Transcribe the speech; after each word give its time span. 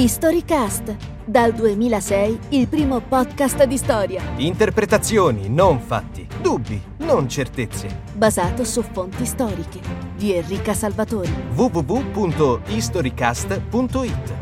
Historycast, 0.00 0.94
dal 1.24 1.54
2006 1.54 2.38
il 2.50 2.68
primo 2.68 3.00
podcast 3.00 3.64
di 3.64 3.78
storia, 3.78 4.20
Interpretazioni, 4.36 5.48
non 5.48 5.80
fatti. 5.80 6.28
Dubbi, 6.42 6.78
non 6.98 7.26
certezze. 7.30 8.02
basato 8.12 8.62
su 8.64 8.82
fonti 8.82 9.24
storiche, 9.24 9.80
di 10.14 10.34
Enrica 10.34 10.74
Salvatori. 10.74 11.32
www.historycast.it 11.54 14.34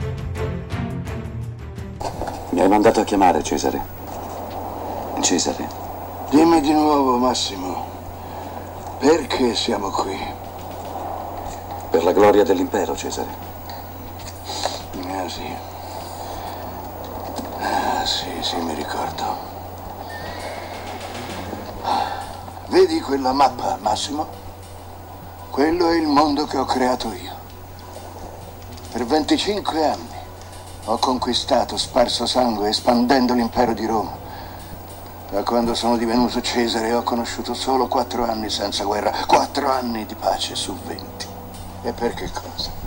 Mi 2.50 2.60
hai 2.60 2.68
mandato 2.68 2.98
a 2.98 3.04
chiamare, 3.04 3.40
Cesare. 3.44 3.80
Cesare, 5.20 5.68
Dimmi 6.30 6.60
di 6.62 6.72
nuovo, 6.72 7.16
Massimo, 7.18 7.86
perché 8.98 9.54
siamo 9.54 9.88
qui? 9.90 10.18
per 11.92 12.02
la 12.02 12.10
gloria 12.10 12.42
dell'impero, 12.42 12.96
Cesare. 12.96 13.43
Ah, 15.16 15.28
sì. 15.28 15.56
Ah, 17.60 18.04
sì, 18.04 18.26
sì, 18.42 18.56
mi 18.56 18.74
ricordo. 18.74 19.36
Vedi 22.66 23.00
quella 23.00 23.32
mappa, 23.32 23.78
Massimo? 23.80 24.26
Quello 25.50 25.88
è 25.90 25.96
il 25.96 26.08
mondo 26.08 26.46
che 26.46 26.58
ho 26.58 26.64
creato 26.64 27.12
io. 27.12 27.32
Per 28.90 29.06
25 29.06 29.84
anni 29.84 30.08
ho 30.86 30.98
conquistato, 30.98 31.76
sparso 31.76 32.26
sangue, 32.26 32.70
espandendo 32.70 33.34
l'impero 33.34 33.72
di 33.72 33.86
Roma. 33.86 34.18
Da 35.30 35.44
quando 35.44 35.74
sono 35.74 35.96
divenuto 35.96 36.40
Cesare 36.40 36.92
ho 36.92 37.04
conosciuto 37.04 37.54
solo 37.54 37.86
quattro 37.86 38.24
anni 38.24 38.50
senza 38.50 38.82
guerra, 38.82 39.12
quattro 39.26 39.70
anni 39.70 40.06
di 40.06 40.14
pace 40.16 40.56
su 40.56 40.76
venti. 40.84 41.26
E 41.82 41.92
per 41.92 42.14
che 42.14 42.28
cosa? 42.32 42.83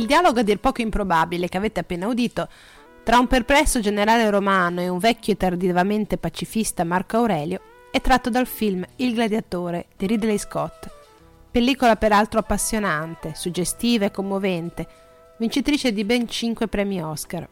Il 0.00 0.06
dialogo 0.06 0.40
a 0.40 0.42
dir 0.42 0.58
poco 0.58 0.80
improbabile 0.80 1.46
che 1.46 1.58
avete 1.58 1.80
appena 1.80 2.06
udito. 2.06 2.48
Tra 3.02 3.18
un 3.18 3.26
perplesso 3.26 3.80
generale 3.80 4.30
romano 4.30 4.80
e 4.80 4.88
un 4.88 4.96
vecchio 4.96 5.34
e 5.34 5.36
tardivamente 5.36 6.16
pacifista 6.16 6.84
Marco 6.84 7.18
Aurelio 7.18 7.60
è 7.90 8.00
tratto 8.00 8.30
dal 8.30 8.46
film 8.46 8.82
Il 8.96 9.12
gladiatore 9.12 9.88
di 9.98 10.06
Ridley 10.06 10.38
Scott, 10.38 10.88
pellicola 11.50 11.96
peraltro 11.96 12.38
appassionante, 12.38 13.34
suggestiva 13.34 14.06
e 14.06 14.10
commovente, 14.10 14.88
vincitrice 15.36 15.92
di 15.92 16.04
ben 16.04 16.26
5 16.26 16.66
premi 16.66 17.02
Oscar. 17.02 17.46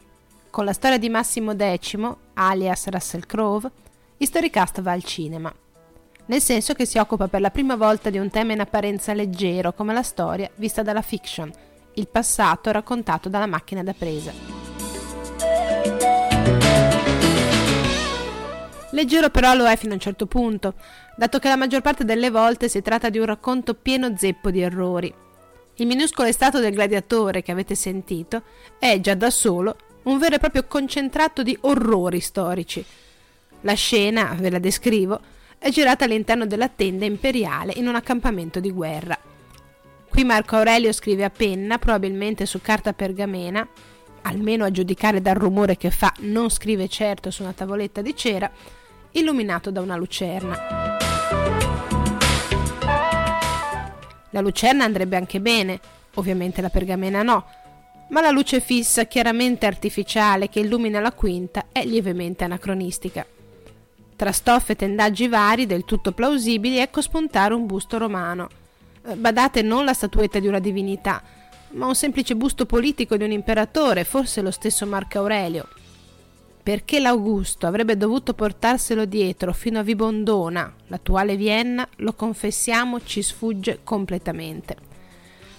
Con 0.49 0.65
la 0.65 0.73
storia 0.73 0.97
di 0.97 1.07
Massimo 1.07 1.53
X, 1.55 1.99
alias 2.33 2.87
Russell 2.87 3.27
Crowe, 3.27 3.69
Historycast 4.17 4.81
va 4.81 4.93
al 4.93 5.03
cinema. 5.03 5.53
Nel 6.25 6.41
senso 6.41 6.73
che 6.73 6.87
si 6.87 6.97
occupa 6.97 7.27
per 7.27 7.41
la 7.41 7.51
prima 7.51 7.75
volta 7.75 8.09
di 8.09 8.17
un 8.17 8.31
tema 8.31 8.53
in 8.53 8.59
apparenza 8.59 9.13
leggero 9.13 9.71
come 9.71 9.93
la 9.93 10.01
storia 10.01 10.49
vista 10.55 10.81
dalla 10.81 11.03
fiction, 11.03 11.51
il 11.95 12.07
passato 12.07 12.71
raccontato 12.71 13.29
dalla 13.29 13.45
macchina 13.45 13.83
da 13.83 13.93
presa. 13.93 14.31
Leggero 18.91 19.29
però 19.29 19.53
lo 19.53 19.67
è 19.67 19.77
fino 19.77 19.91
a 19.91 19.95
un 19.95 20.01
certo 20.01 20.25
punto, 20.25 20.73
dato 21.15 21.39
che 21.39 21.47
la 21.47 21.55
maggior 21.55 21.81
parte 21.81 22.03
delle 22.03 22.31
volte 22.31 22.67
si 22.67 22.81
tratta 22.81 23.09
di 23.09 23.19
un 23.19 23.25
racconto 23.25 23.73
pieno 23.75 24.15
zeppo 24.17 24.49
di 24.49 24.61
errori. 24.61 25.13
Il 25.75 25.87
minuscolo 25.87 26.27
estratto 26.27 26.59
del 26.59 26.73
gladiatore 26.73 27.41
che 27.41 27.51
avete 27.51 27.75
sentito 27.75 28.43
è 28.79 28.99
già 28.99 29.13
da 29.13 29.29
solo 29.29 29.77
un 30.03 30.17
vero 30.17 30.35
e 30.35 30.39
proprio 30.39 30.65
concentrato 30.65 31.43
di 31.43 31.57
orrori 31.61 32.19
storici. 32.19 32.83
La 33.61 33.73
scena, 33.73 34.35
ve 34.39 34.49
la 34.49 34.59
descrivo, 34.59 35.19
è 35.57 35.69
girata 35.69 36.05
all'interno 36.05 36.45
della 36.45 36.69
tenda 36.69 37.05
imperiale 37.05 37.73
in 37.75 37.87
un 37.87 37.95
accampamento 37.95 38.59
di 38.59 38.71
guerra. 38.71 39.28
Qui 40.09 40.23
Marco 40.23 40.55
Aurelio 40.57 40.91
scrive 40.91 41.23
a 41.23 41.29
penna, 41.29 41.77
probabilmente 41.77 42.45
su 42.45 42.61
carta 42.61 42.93
pergamena, 42.93 43.65
almeno 44.23 44.65
a 44.65 44.71
giudicare 44.71 45.21
dal 45.21 45.35
rumore 45.35 45.77
che 45.77 45.91
fa, 45.91 46.11
non 46.19 46.49
scrive 46.49 46.89
certo 46.89 47.31
su 47.31 47.43
una 47.43 47.53
tavoletta 47.53 48.01
di 48.01 48.15
cera, 48.15 48.51
illuminato 49.11 49.71
da 49.71 49.81
una 49.81 49.95
lucerna. 49.95 50.97
La 54.31 54.41
lucerna 54.41 54.83
andrebbe 54.83 55.15
anche 55.15 55.39
bene, 55.39 55.79
ovviamente 56.15 56.61
la 56.61 56.69
pergamena 56.69 57.23
no, 57.23 57.45
ma 58.09 58.21
la 58.21 58.31
luce 58.31 58.59
fissa, 58.59 59.05
chiaramente 59.05 59.65
artificiale, 59.65 60.49
che 60.49 60.59
illumina 60.59 60.99
la 60.99 61.11
quinta 61.11 61.67
è 61.71 61.85
lievemente 61.85 62.43
anacronistica. 62.43 63.25
Tra 64.15 64.31
stoffe 64.31 64.73
e 64.73 64.75
tendaggi 64.75 65.27
vari, 65.27 65.65
del 65.65 65.85
tutto 65.85 66.11
plausibili, 66.11 66.79
ecco 66.79 67.01
spuntare 67.01 67.53
un 67.53 67.65
busto 67.65 67.97
romano. 67.97 68.58
Badate 69.15 69.61
non 69.61 69.85
la 69.85 69.93
statuetta 69.93 70.39
di 70.39 70.47
una 70.47 70.59
divinità, 70.59 71.21
ma 71.71 71.85
un 71.85 71.95
semplice 71.95 72.35
busto 72.35 72.65
politico 72.65 73.17
di 73.17 73.23
un 73.23 73.31
imperatore, 73.31 74.03
forse 74.03 74.41
lo 74.41 74.51
stesso 74.51 74.85
Marco 74.85 75.19
Aurelio. 75.19 75.67
Perché 76.61 76.99
l'Augusto 76.99 77.67
avrebbe 77.67 77.97
dovuto 77.97 78.33
portarselo 78.33 79.05
dietro 79.05 79.53
fino 79.53 79.79
a 79.79 79.83
Vibondona, 79.83 80.71
l'attuale 80.87 81.35
Vienna, 81.35 81.87
lo 81.97 82.13
confessiamo, 82.13 83.03
ci 83.03 83.21
sfugge 83.21 83.79
completamente. 83.83 84.75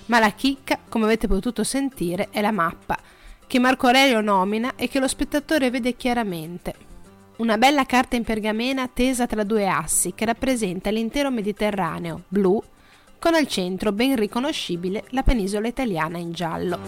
Ma 0.06 0.18
la 0.18 0.30
chicca, 0.30 0.78
come 0.88 1.04
avete 1.04 1.26
potuto 1.26 1.64
sentire, 1.64 2.28
è 2.30 2.40
la 2.40 2.52
mappa, 2.52 2.98
che 3.46 3.58
Marco 3.58 3.86
Aurelio 3.86 4.20
nomina 4.20 4.74
e 4.76 4.88
che 4.88 5.00
lo 5.00 5.08
spettatore 5.08 5.70
vede 5.70 5.96
chiaramente. 5.96 6.88
Una 7.36 7.56
bella 7.56 7.86
carta 7.86 8.16
in 8.16 8.22
pergamena 8.22 8.86
tesa 8.86 9.26
tra 9.26 9.42
due 9.44 9.66
assi 9.66 10.12
che 10.14 10.24
rappresenta 10.24 10.90
l'intero 10.90 11.30
Mediterraneo, 11.30 12.24
blu, 12.28 12.62
con 13.20 13.34
al 13.34 13.46
centro 13.46 13.92
ben 13.92 14.16
riconoscibile 14.16 15.04
la 15.10 15.22
penisola 15.22 15.68
italiana 15.68 16.18
in 16.18 16.32
giallo. 16.32 16.78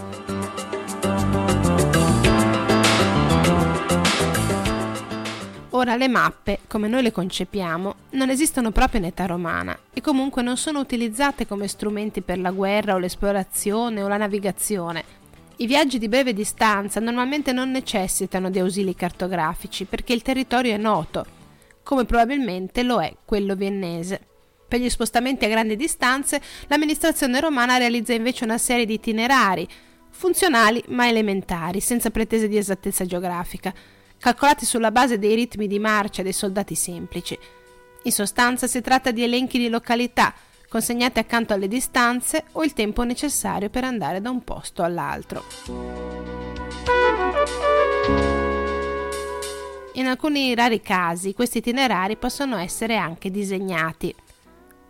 Ora 5.69 5.95
le 5.95 6.07
mappe, 6.07 6.59
come 6.67 6.87
noi 6.89 7.03
le 7.03 7.11
concepiamo, 7.11 7.95
non 8.11 8.29
esistono 8.29 8.71
proprio 8.71 8.99
in 8.99 9.05
età 9.05 9.25
romana 9.25 9.77
e 9.93 10.01
comunque 10.01 10.41
non 10.41 10.57
sono 10.57 10.79
utilizzate 10.79 11.47
come 11.47 11.67
strumenti 11.67 12.21
per 12.21 12.39
la 12.39 12.51
guerra 12.51 12.95
o 12.95 12.97
l'esplorazione 12.97 14.03
o 14.03 14.07
la 14.09 14.17
navigazione, 14.17 15.21
i 15.57 15.67
viaggi 15.67 15.99
di 15.99 16.09
breve 16.09 16.33
distanza 16.33 16.99
normalmente 16.99 17.51
non 17.51 17.69
necessitano 17.69 18.49
di 18.49 18.57
ausili 18.57 18.95
cartografici 18.95 19.85
perché 19.85 20.13
il 20.13 20.23
territorio 20.23 20.73
è 20.73 20.77
noto, 20.77 21.25
come 21.83 22.05
probabilmente 22.05 22.81
lo 22.81 22.99
è 22.99 23.15
quello 23.23 23.53
viennese. 23.53 24.32
Per 24.73 24.81
gli 24.81 24.89
spostamenti 24.89 25.45
a 25.45 25.49
grandi 25.49 25.75
distanze, 25.75 26.41
l'amministrazione 26.65 27.39
romana 27.39 27.77
realizza 27.77 28.13
invece 28.13 28.43
una 28.43 28.57
serie 28.57 28.87
di 28.87 28.95
itinerari, 28.95 29.67
funzionali 30.09 30.83
ma 30.87 31.07
elementari, 31.07 31.79
senza 31.79 32.09
pretese 32.09 32.47
di 32.47 32.57
esattezza 32.57 33.05
geografica, 33.05 33.71
calcolati 34.17 34.65
sulla 34.65 34.89
base 34.89 35.19
dei 35.19 35.35
ritmi 35.35 35.67
di 35.67 35.77
marcia 35.77 36.23
dei 36.23 36.33
soldati 36.33 36.73
semplici. 36.73 37.37
In 38.01 38.11
sostanza 38.11 38.65
si 38.65 38.81
tratta 38.81 39.11
di 39.11 39.21
elenchi 39.21 39.59
di 39.59 39.69
località, 39.69 40.33
consegnate 40.67 41.19
accanto 41.19 41.53
alle 41.53 41.67
distanze 41.67 42.45
o 42.53 42.63
il 42.63 42.73
tempo 42.73 43.03
necessario 43.03 43.69
per 43.69 43.83
andare 43.83 44.21
da 44.21 44.31
un 44.31 44.43
posto 44.43 44.81
all'altro. 44.81 45.43
In 49.93 50.07
alcuni 50.07 50.55
rari 50.55 50.81
casi 50.81 51.35
questi 51.35 51.59
itinerari 51.59 52.17
possono 52.17 52.57
essere 52.57 52.97
anche 52.97 53.29
disegnati. 53.29 54.15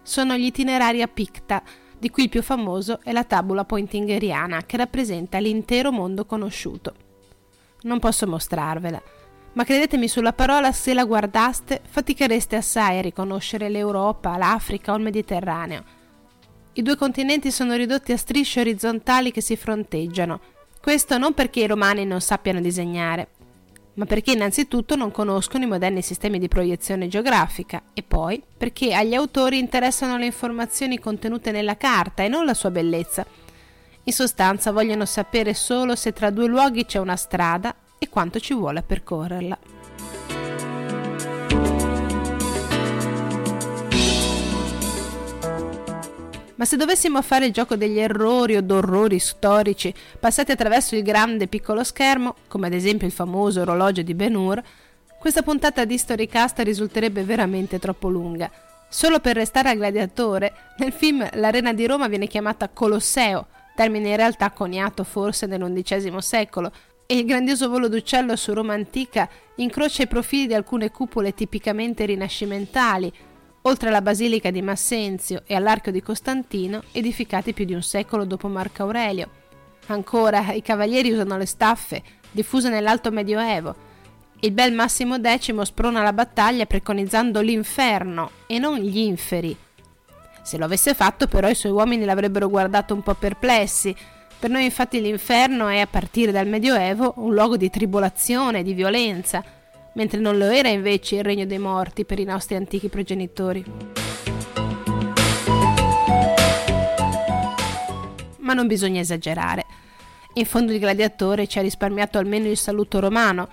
Sono 0.04 0.36
gli 0.36 0.46
itinerari 0.46 1.02
a 1.02 1.08
picta, 1.08 1.64
di 1.98 2.10
cui 2.10 2.24
il 2.24 2.30
più 2.30 2.44
famoso 2.44 3.00
è 3.02 3.14
la 3.14 3.24
tabula 3.24 3.64
pointingheriana 3.64 4.64
che 4.66 4.76
rappresenta 4.76 5.40
l'intero 5.40 5.92
mondo 5.92 6.26
conosciuto. 6.26 6.94
Non 7.84 8.00
posso 8.00 8.28
mostrarvela, 8.28 9.02
ma 9.54 9.64
credetemi 9.64 10.10
sulla 10.10 10.34
parola, 10.34 10.74
se 10.74 10.94
la 10.94 11.06
guardaste 11.06 11.82
fatichereste 11.88 12.58
assai 12.58 12.98
a 12.98 13.02
riconoscere 13.02 13.70
l'Europa, 13.70 14.36
l'Africa 14.36 14.92
o 14.92 14.98
il 14.98 15.04
Mediterraneo. 15.04 15.84
I 16.74 16.82
due 16.82 16.98
continenti 16.98 17.52
sono 17.52 17.76
ridotti 17.76 18.12
a 18.12 18.18
strisce 18.18 18.60
orizzontali 18.60 19.32
che 19.32 19.42
si 19.42 19.56
fronteggiano. 19.56 20.42
Questo 20.82 21.18
non 21.18 21.34
perché 21.34 21.62
i 21.62 21.68
romani 21.68 22.04
non 22.04 22.20
sappiano 22.20 22.60
disegnare, 22.60 23.30
ma 23.96 24.06
perché 24.06 24.32
innanzitutto 24.32 24.96
non 24.96 25.12
conoscono 25.12 25.64
i 25.64 25.68
moderni 25.68 26.02
sistemi 26.02 26.40
di 26.40 26.48
proiezione 26.48 27.08
geografica 27.08 27.84
e 27.94 28.04
poi 28.04 28.42
perché 28.58 28.94
agli 28.94 29.14
autori 29.14 29.60
interessano 29.60 30.18
le 30.18 30.26
informazioni 30.26 31.00
contenute 31.00 31.52
nella 31.52 31.78
carta 31.78 32.24
e 32.24 32.28
non 32.28 32.46
la 32.46 32.54
sua 32.54 32.72
bellezza. 32.72 33.26
In 34.06 34.14
sostanza 34.14 34.72
vogliono 34.72 35.06
sapere 35.06 35.54
solo 35.54 35.96
se 35.96 36.12
tra 36.12 36.30
due 36.30 36.48
luoghi 36.48 36.86
c'è 36.86 37.00
una 37.00 37.16
strada 37.16 37.76
e 37.98 38.10
quanto 38.10 38.40
ci 38.40 38.54
vuole 38.54 38.80
a 38.80 38.84
percorrerla. 38.84 39.73
Ma 46.56 46.66
se 46.66 46.78
dovessimo 46.78 47.22
fare 47.22 47.48
il 47.48 47.52
gioco 47.52 47.76
degli 47.76 47.98
errori 47.98 48.56
o 48.56 48.62
d'orrori 48.62 49.18
storici 49.18 49.94
passati 50.20 50.52
attraverso 50.52 50.96
il 50.96 51.02
grande 51.02 51.48
piccolo 51.48 51.84
schermo, 51.84 52.36
come 52.48 52.68
ad 52.68 52.74
esempio 52.74 53.08
il 53.08 53.14
famoso 53.14 53.62
orologio 53.62 54.04
di 54.04 54.14
Ben 54.14 54.36
Hur, 54.36 54.62
questa 55.20 55.42
puntata 55.42 55.84
di 55.86 55.98
Storycast 55.98 56.60
risulterebbe 56.60 57.24
veramente 57.24 57.80
troppo 57.80 58.10
lunga. 58.10 58.52
Solo 58.88 59.20
per 59.20 59.36
restare 59.36 59.70
al 59.70 59.78
gladiatore, 59.78 60.54
nel 60.78 60.92
film 60.92 61.28
l'arena 61.34 61.74
di 61.74 61.88
Roma 61.88 62.08
viene 62.08 62.28
chiamata 62.28 62.70
Colosseo, 62.70 63.48
termine 63.76 64.10
in 64.10 64.16
realtà 64.18 64.52
coniato 64.52 65.04
forse 65.04 65.48
nell'undicesimo 65.48 66.22
secolo, 66.22 66.72
e 67.08 67.18
il 67.18 67.26
grandioso 67.26 67.70
volo 67.70 67.88
d'uccello 67.88 68.36
su 68.36 68.54
Roma 68.54 68.74
antica 68.74 69.28
incrocia 69.56 70.04
i 70.04 70.08
profili 70.08 70.46
di 70.46 70.54
alcune 70.54 70.92
cupole 70.92 71.34
tipicamente 71.34 72.06
rinascimentali, 72.06 73.12
oltre 73.64 73.90
alla 73.90 74.02
basilica 74.02 74.52
di 74.52 74.62
Massenzio 74.62 75.44
e 75.46 75.56
all'archio 75.56 75.92
di 75.92 76.02
Costantino, 76.02 76.84
edificati 76.92 77.54
più 77.54 77.66
di 77.66 77.74
un 77.74 77.82
secolo 77.82 78.26
dopo 78.26 78.48
Marco 78.48 78.84
Aurelio. 78.84 79.30
Ancora, 79.88 80.54
i 80.54 80.62
cavalieri 80.62 81.12
usano 81.12 81.38
le 81.38 81.46
staffe, 81.46 82.02
diffuse 82.32 82.70
nell'alto 82.70 83.12
medioevo, 83.12 83.92
il 84.44 84.52
bel 84.52 84.74
Massimo 84.74 85.16
X 85.22 85.58
sprona 85.62 86.02
la 86.02 86.12
battaglia 86.12 86.66
preconizzando 86.66 87.40
l'inferno 87.40 88.32
e 88.46 88.60
non 88.60 88.78
gli 88.78 88.98
inferi. 88.98 89.56
Se 90.42 90.58
lo 90.58 90.66
avesse 90.66 90.94
fatto 90.94 91.28
però 91.28 91.48
i 91.48 91.56
suoi 91.56 91.72
uomini 91.72 92.04
l'avrebbero 92.04 92.50
guardato 92.50 92.94
un 92.94 93.02
po' 93.02 93.14
perplessi. 93.14 93.96
Per 94.38 94.50
noi 94.50 94.66
infatti 94.66 95.00
l'inferno 95.00 95.70
è 95.70 95.80
a 95.80 95.88
partire 95.88 96.34
dal 96.34 96.48
Medioevo 96.48 97.14
un 97.18 97.34
luogo 97.34 97.56
di 97.56 97.70
tribolazione, 97.70 98.64
di 98.64 98.74
violenza, 98.74 99.42
mentre 99.96 100.20
non 100.20 100.38
lo 100.38 100.46
era 100.50 100.70
invece 100.70 101.18
il 101.18 101.24
regno 101.24 101.46
dei 101.46 101.60
morti 101.60 102.06
per 102.06 102.20
i 102.20 102.24
nostri 102.24 102.56
antichi 102.56 102.90
progenitori. 102.90 103.64
Ma 108.40 108.54
non 108.54 108.68
bisogna 108.68 109.00
esagerare. 109.00 109.66
In 110.36 110.46
fondo 110.46 110.72
il 110.74 110.80
gladiatore 110.80 111.48
ci 111.48 111.60
ha 111.60 111.62
risparmiato 111.62 112.18
almeno 112.18 112.48
il 112.48 112.58
saluto 112.58 113.00
romano, 113.00 113.50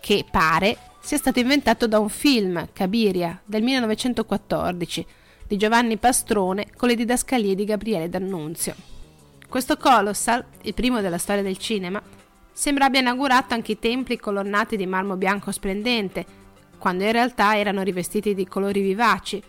che 0.00 0.24
pare 0.30 0.76
sia 1.00 1.18
stato 1.18 1.38
inventato 1.38 1.86
da 1.86 1.98
un 1.98 2.08
film, 2.08 2.68
Cabiria, 2.72 3.40
del 3.44 3.62
1914, 3.62 5.06
di 5.46 5.56
Giovanni 5.58 5.98
Pastrone 5.98 6.68
con 6.76 6.88
le 6.88 6.94
didascalie 6.94 7.54
di 7.54 7.64
Gabriele 7.64 8.08
D'Annunzio. 8.08 8.74
Questo 9.46 9.76
Colossal, 9.76 10.44
il 10.62 10.74
primo 10.74 11.02
della 11.02 11.18
storia 11.18 11.42
del 11.42 11.58
cinema, 11.58 12.02
sembra 12.54 12.86
abbia 12.86 13.00
inaugurato 13.00 13.52
anche 13.52 13.72
i 13.72 13.78
templi 13.78 14.16
colonnati 14.16 14.76
di 14.76 14.86
marmo 14.86 15.16
bianco 15.16 15.50
splendente, 15.50 16.24
quando 16.78 17.04
in 17.04 17.12
realtà 17.12 17.58
erano 17.58 17.82
rivestiti 17.82 18.34
di 18.34 18.46
colori 18.46 18.80
vivaci. 18.80 19.42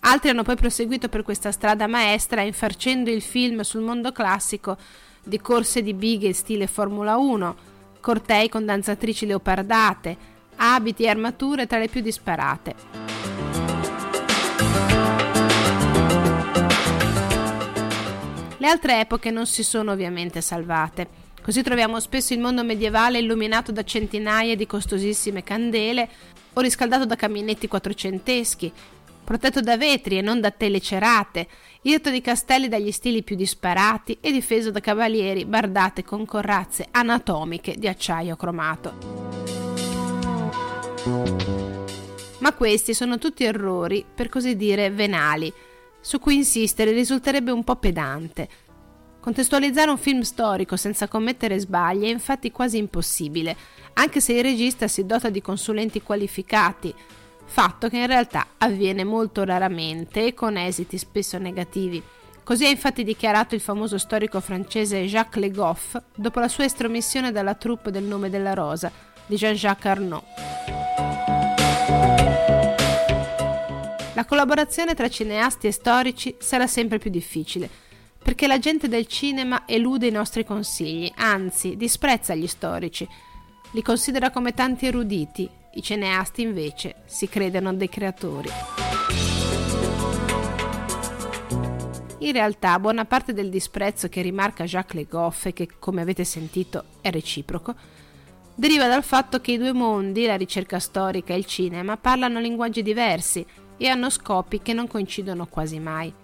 Altri 0.00 0.30
hanno 0.30 0.42
poi 0.42 0.56
proseguito 0.56 1.08
per 1.08 1.22
questa 1.22 1.52
strada 1.52 1.86
maestra 1.86 2.40
infarcendo 2.40 3.10
il 3.10 3.22
film 3.22 3.60
sul 3.60 3.82
mondo 3.82 4.10
classico 4.10 4.76
di 5.22 5.38
corse 5.40 5.82
di 5.82 5.94
bighe 5.94 6.32
stile 6.32 6.66
Formula 6.66 7.16
1, 7.16 7.56
cortei 8.00 8.48
con 8.48 8.64
danzatrici 8.64 9.26
leopardate, 9.26 10.16
abiti 10.56 11.04
e 11.04 11.08
armature 11.08 11.66
tra 11.66 11.78
le 11.78 11.88
più 11.88 12.00
disparate. 12.00 12.74
Le 18.56 18.68
altre 18.68 19.00
epoche 19.00 19.30
non 19.30 19.46
si 19.46 19.62
sono 19.62 19.92
ovviamente 19.92 20.40
salvate. 20.40 21.30
Così 21.42 21.62
troviamo 21.62 21.98
spesso 21.98 22.32
il 22.32 22.38
mondo 22.38 22.62
medievale 22.62 23.18
illuminato 23.18 23.72
da 23.72 23.82
centinaia 23.82 24.54
di 24.54 24.64
costosissime 24.64 25.42
candele 25.42 26.08
o 26.52 26.60
riscaldato 26.60 27.04
da 27.04 27.16
caminetti 27.16 27.66
quattrocenteschi, 27.66 28.72
protetto 29.24 29.60
da 29.60 29.76
vetri 29.76 30.18
e 30.18 30.20
non 30.20 30.40
da 30.40 30.52
tele 30.52 30.80
cerate, 30.80 31.48
irto 31.82 32.10
di 32.10 32.20
castelli 32.20 32.68
dagli 32.68 32.92
stili 32.92 33.24
più 33.24 33.34
disparati 33.34 34.18
e 34.20 34.30
difeso 34.30 34.70
da 34.70 34.78
cavalieri 34.78 35.44
bardate 35.44 36.04
con 36.04 36.24
corazze 36.24 36.86
anatomiche 36.92 37.74
di 37.76 37.88
acciaio 37.88 38.36
cromato. 38.36 39.40
Ma 42.38 42.52
questi 42.52 42.94
sono 42.94 43.18
tutti 43.18 43.42
errori, 43.42 44.04
per 44.14 44.28
così 44.28 44.54
dire, 44.54 44.90
venali, 44.90 45.52
su 46.00 46.18
cui 46.18 46.36
insistere 46.36 46.92
risulterebbe 46.92 47.50
un 47.50 47.64
po' 47.64 47.76
pedante. 47.76 48.48
Contestualizzare 49.22 49.88
un 49.88 49.98
film 49.98 50.22
storico 50.22 50.74
senza 50.74 51.06
commettere 51.06 51.56
sbagli 51.56 52.06
è 52.06 52.08
infatti 52.08 52.50
quasi 52.50 52.78
impossibile, 52.78 53.56
anche 53.92 54.20
se 54.20 54.32
il 54.32 54.42
regista 54.42 54.88
si 54.88 55.06
dota 55.06 55.30
di 55.30 55.40
consulenti 55.40 56.02
qualificati, 56.02 56.92
fatto 57.44 57.88
che 57.88 57.98
in 57.98 58.08
realtà 58.08 58.48
avviene 58.58 59.04
molto 59.04 59.44
raramente 59.44 60.26
e 60.26 60.34
con 60.34 60.56
esiti 60.56 60.98
spesso 60.98 61.38
negativi. 61.38 62.02
Così 62.42 62.64
ha 62.64 62.68
infatti 62.68 63.04
dichiarato 63.04 63.54
il 63.54 63.60
famoso 63.60 63.96
storico 63.96 64.40
francese 64.40 65.06
Jacques 65.06 65.40
Le 65.40 65.52
Goff 65.52 65.96
dopo 66.16 66.40
la 66.40 66.48
sua 66.48 66.64
estromissione 66.64 67.30
dalla 67.30 67.54
troupe 67.54 67.92
del 67.92 68.02
nome 68.02 68.28
della 68.28 68.54
rosa 68.54 68.90
di 69.24 69.36
Jean-Jacques 69.36 69.86
Arnaud. 69.86 70.22
La 74.14 74.24
collaborazione 74.24 74.94
tra 74.94 75.08
cineasti 75.08 75.68
e 75.68 75.72
storici 75.72 76.34
sarà 76.40 76.66
sempre 76.66 76.98
più 76.98 77.08
difficile, 77.08 77.90
perché 78.22 78.46
la 78.46 78.58
gente 78.58 78.88
del 78.88 79.06
cinema 79.06 79.64
elude 79.66 80.06
i 80.06 80.12
nostri 80.12 80.44
consigli, 80.44 81.10
anzi 81.16 81.76
disprezza 81.76 82.34
gli 82.34 82.46
storici, 82.46 83.06
li 83.72 83.82
considera 83.82 84.30
come 84.30 84.54
tanti 84.54 84.86
eruditi 84.86 85.48
i 85.74 85.82
cineasti 85.82 86.42
invece 86.42 86.96
si 87.06 87.28
credono 87.28 87.72
dei 87.72 87.88
creatori. 87.88 88.50
In 92.18 92.32
realtà 92.32 92.78
buona 92.78 93.04
parte 93.04 93.32
del 93.32 93.50
disprezzo 93.50 94.08
che 94.08 94.22
rimarca 94.22 94.64
Jacques 94.64 94.94
Le 94.94 95.08
Goff 95.10 95.46
e 95.46 95.52
che, 95.52 95.68
come 95.78 96.02
avete 96.02 96.24
sentito, 96.24 96.84
è 97.00 97.10
reciproco, 97.10 97.74
deriva 98.54 98.86
dal 98.86 99.02
fatto 99.02 99.40
che 99.40 99.52
i 99.52 99.58
due 99.58 99.72
mondi, 99.72 100.26
la 100.26 100.36
ricerca 100.36 100.78
storica 100.78 101.34
e 101.34 101.38
il 101.38 101.46
cinema, 101.46 101.96
parlano 101.96 102.38
linguaggi 102.38 102.82
diversi 102.82 103.44
e 103.76 103.88
hanno 103.88 104.08
scopi 104.08 104.60
che 104.60 104.72
non 104.72 104.86
coincidono 104.86 105.46
quasi 105.46 105.80
mai. 105.80 106.14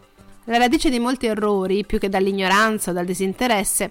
La 0.48 0.56
radice 0.56 0.88
di 0.88 0.98
molti 0.98 1.26
errori, 1.26 1.84
più 1.84 1.98
che 1.98 2.08
dall'ignoranza 2.08 2.90
o 2.90 2.94
dal 2.94 3.04
disinteresse, 3.04 3.90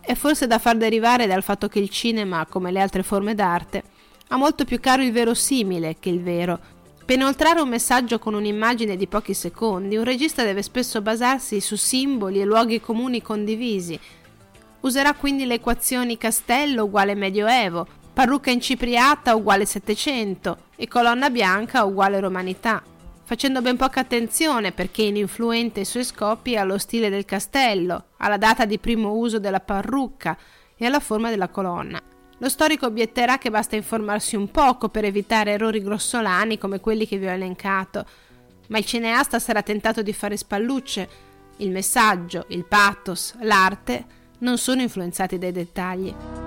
è 0.00 0.14
forse 0.14 0.46
da 0.46 0.58
far 0.58 0.78
derivare 0.78 1.26
dal 1.26 1.42
fatto 1.42 1.68
che 1.68 1.78
il 1.78 1.90
cinema, 1.90 2.46
come 2.46 2.70
le 2.70 2.80
altre 2.80 3.02
forme 3.02 3.34
d'arte, 3.34 3.82
ha 4.28 4.36
molto 4.38 4.64
più 4.64 4.80
caro 4.80 5.02
il 5.02 5.12
verosimile 5.12 5.96
che 6.00 6.08
il 6.08 6.22
vero. 6.22 6.58
Per 7.04 7.16
inoltrare 7.16 7.60
un 7.60 7.68
messaggio 7.68 8.18
con 8.18 8.32
un'immagine 8.32 8.96
di 8.96 9.06
pochi 9.08 9.34
secondi, 9.34 9.98
un 9.98 10.04
regista 10.04 10.42
deve 10.42 10.62
spesso 10.62 11.02
basarsi 11.02 11.60
su 11.60 11.76
simboli 11.76 12.40
e 12.40 12.46
luoghi 12.46 12.80
comuni 12.80 13.20
condivisi. 13.20 14.00
Userà 14.80 15.12
quindi 15.12 15.44
le 15.44 15.56
equazioni 15.56 16.16
castello 16.16 16.84
uguale 16.84 17.14
medioevo, 17.14 17.86
parrucca 18.14 18.50
incipriata 18.50 19.34
uguale 19.34 19.66
700 19.66 20.56
e 20.76 20.88
colonna 20.88 21.28
bianca 21.28 21.84
uguale 21.84 22.20
romanità, 22.20 22.82
facendo 23.30 23.62
ben 23.62 23.76
poca 23.76 24.00
attenzione 24.00 24.72
perché 24.72 25.02
ininfluente 25.02 25.78
ai 25.78 25.86
suoi 25.86 26.02
scopi 26.02 26.56
allo 26.56 26.78
stile 26.78 27.10
del 27.10 27.24
castello, 27.24 28.06
alla 28.16 28.38
data 28.38 28.64
di 28.64 28.80
primo 28.80 29.12
uso 29.12 29.38
della 29.38 29.60
parrucca 29.60 30.36
e 30.76 30.84
alla 30.84 30.98
forma 30.98 31.30
della 31.30 31.46
colonna. 31.46 32.02
Lo 32.38 32.48
storico 32.48 32.86
obietterà 32.86 33.38
che 33.38 33.48
basta 33.48 33.76
informarsi 33.76 34.34
un 34.34 34.50
poco 34.50 34.88
per 34.88 35.04
evitare 35.04 35.52
errori 35.52 35.80
grossolani 35.80 36.58
come 36.58 36.80
quelli 36.80 37.06
che 37.06 37.18
vi 37.18 37.28
ho 37.28 37.30
elencato, 37.30 38.04
ma 38.66 38.78
il 38.78 38.84
cineasta 38.84 39.38
sarà 39.38 39.62
tentato 39.62 40.02
di 40.02 40.12
fare 40.12 40.36
spallucce. 40.36 41.08
Il 41.58 41.70
messaggio, 41.70 42.46
il 42.48 42.64
pathos, 42.64 43.36
l'arte 43.42 44.06
non 44.38 44.58
sono 44.58 44.82
influenzati 44.82 45.38
dai 45.38 45.52
dettagli. 45.52 46.39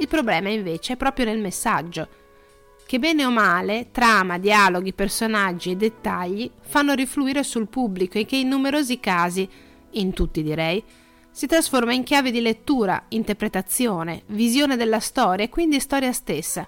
Il 0.00 0.08
problema 0.08 0.48
invece 0.48 0.94
è 0.94 0.96
proprio 0.96 1.26
nel 1.26 1.40
messaggio, 1.40 2.08
che 2.86 2.98
bene 2.98 3.26
o 3.26 3.30
male 3.30 3.88
trama, 3.92 4.38
dialoghi, 4.38 4.94
personaggi 4.94 5.70
e 5.70 5.76
dettagli 5.76 6.50
fanno 6.62 6.94
rifluire 6.94 7.42
sul 7.42 7.68
pubblico 7.68 8.16
e 8.16 8.24
che 8.24 8.36
in 8.36 8.48
numerosi 8.48 8.98
casi 8.98 9.46
in 9.90 10.14
tutti 10.14 10.42
direi, 10.42 10.82
si 11.30 11.46
trasforma 11.46 11.92
in 11.92 12.02
chiave 12.02 12.30
di 12.30 12.40
lettura, 12.40 13.04
interpretazione, 13.08 14.22
visione 14.28 14.76
della 14.76 15.00
storia 15.00 15.44
e 15.44 15.50
quindi 15.50 15.78
storia 15.80 16.12
stessa. 16.12 16.66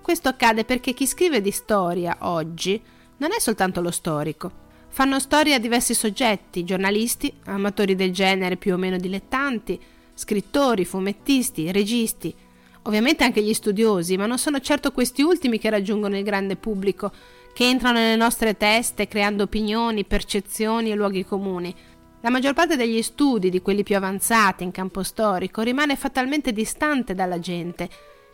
Questo 0.00 0.30
accade 0.30 0.64
perché 0.64 0.94
chi 0.94 1.06
scrive 1.06 1.42
di 1.42 1.50
storia 1.50 2.16
oggi 2.20 2.80
non 3.18 3.32
è 3.32 3.38
soltanto 3.38 3.82
lo 3.82 3.90
storico. 3.90 4.50
Fanno 4.88 5.20
storia 5.20 5.60
diversi 5.60 5.92
soggetti, 5.92 6.64
giornalisti, 6.64 7.30
amatori 7.44 7.94
del 7.94 8.10
genere 8.10 8.56
più 8.56 8.72
o 8.72 8.78
meno 8.78 8.96
dilettanti, 8.96 9.78
scrittori, 10.14 10.86
fumettisti, 10.86 11.70
registi, 11.70 12.34
ovviamente 12.82 13.24
anche 13.24 13.42
gli 13.42 13.54
studiosi, 13.54 14.16
ma 14.16 14.26
non 14.26 14.38
sono 14.38 14.60
certo 14.60 14.92
questi 14.92 15.22
ultimi 15.22 15.58
che 15.58 15.70
raggiungono 15.70 16.16
il 16.16 16.24
grande 16.24 16.56
pubblico, 16.56 17.12
che 17.52 17.68
entrano 17.68 17.98
nelle 17.98 18.16
nostre 18.16 18.56
teste 18.56 19.08
creando 19.08 19.44
opinioni, 19.44 20.04
percezioni 20.04 20.90
e 20.90 20.94
luoghi 20.94 21.24
comuni. 21.24 21.74
La 22.22 22.30
maggior 22.30 22.52
parte 22.52 22.76
degli 22.76 23.02
studi, 23.02 23.50
di 23.50 23.62
quelli 23.62 23.82
più 23.82 23.96
avanzati 23.96 24.62
in 24.62 24.70
campo 24.70 25.02
storico, 25.02 25.62
rimane 25.62 25.96
fatalmente 25.96 26.52
distante 26.52 27.14
dalla 27.14 27.38
gente, 27.38 27.88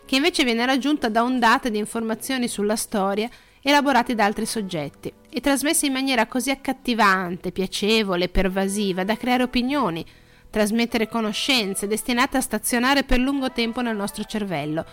che 0.05 0.17
invece 0.17 0.45
viene 0.45 0.67
raggiunta 0.67 1.09
da 1.09 1.23
ondate 1.23 1.71
di 1.71 1.79
informazioni 1.79 2.49
sulla 2.49 2.77
storia 2.77 3.29
elaborate 3.61 4.15
da 4.15 4.25
altri 4.25 4.47
soggetti 4.47 5.13
e 5.29 5.41
trasmesse 5.41 5.87
in 5.87 5.93
maniera 5.93 6.27
così 6.27 6.51
accattivante, 6.51 7.51
piacevole 7.51 8.29
pervasiva 8.29 9.03
da 9.03 9.17
creare 9.17 9.43
opinioni, 9.43 10.05
trasmettere 10.51 11.09
conoscenze 11.09 11.87
destinate 11.87 12.37
a 12.37 12.41
stazionare 12.41 13.05
per 13.05 13.19
lungo 13.19 13.53
tempo 13.53 13.81
nel 13.81 13.97
nostro 13.97 14.25
cervello, 14.25 14.85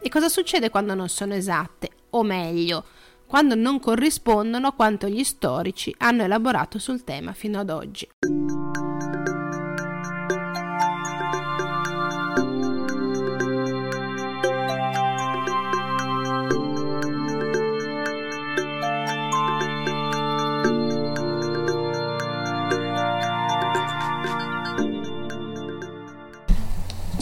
E 0.00 0.08
cosa 0.08 0.28
succede 0.28 0.70
quando 0.70 0.94
non 0.94 1.08
sono 1.08 1.34
esatte? 1.34 1.90
O 2.10 2.22
meglio, 2.22 2.84
quando 3.26 3.54
non 3.56 3.80
corrispondono 3.80 4.68
a 4.68 4.72
quanto 4.72 5.08
gli 5.08 5.24
storici 5.24 5.92
hanno 5.98 6.22
elaborato 6.22 6.78
sul 6.78 7.02
tema 7.02 7.32
fino 7.32 7.58
ad 7.58 7.70
oggi. 7.70 8.06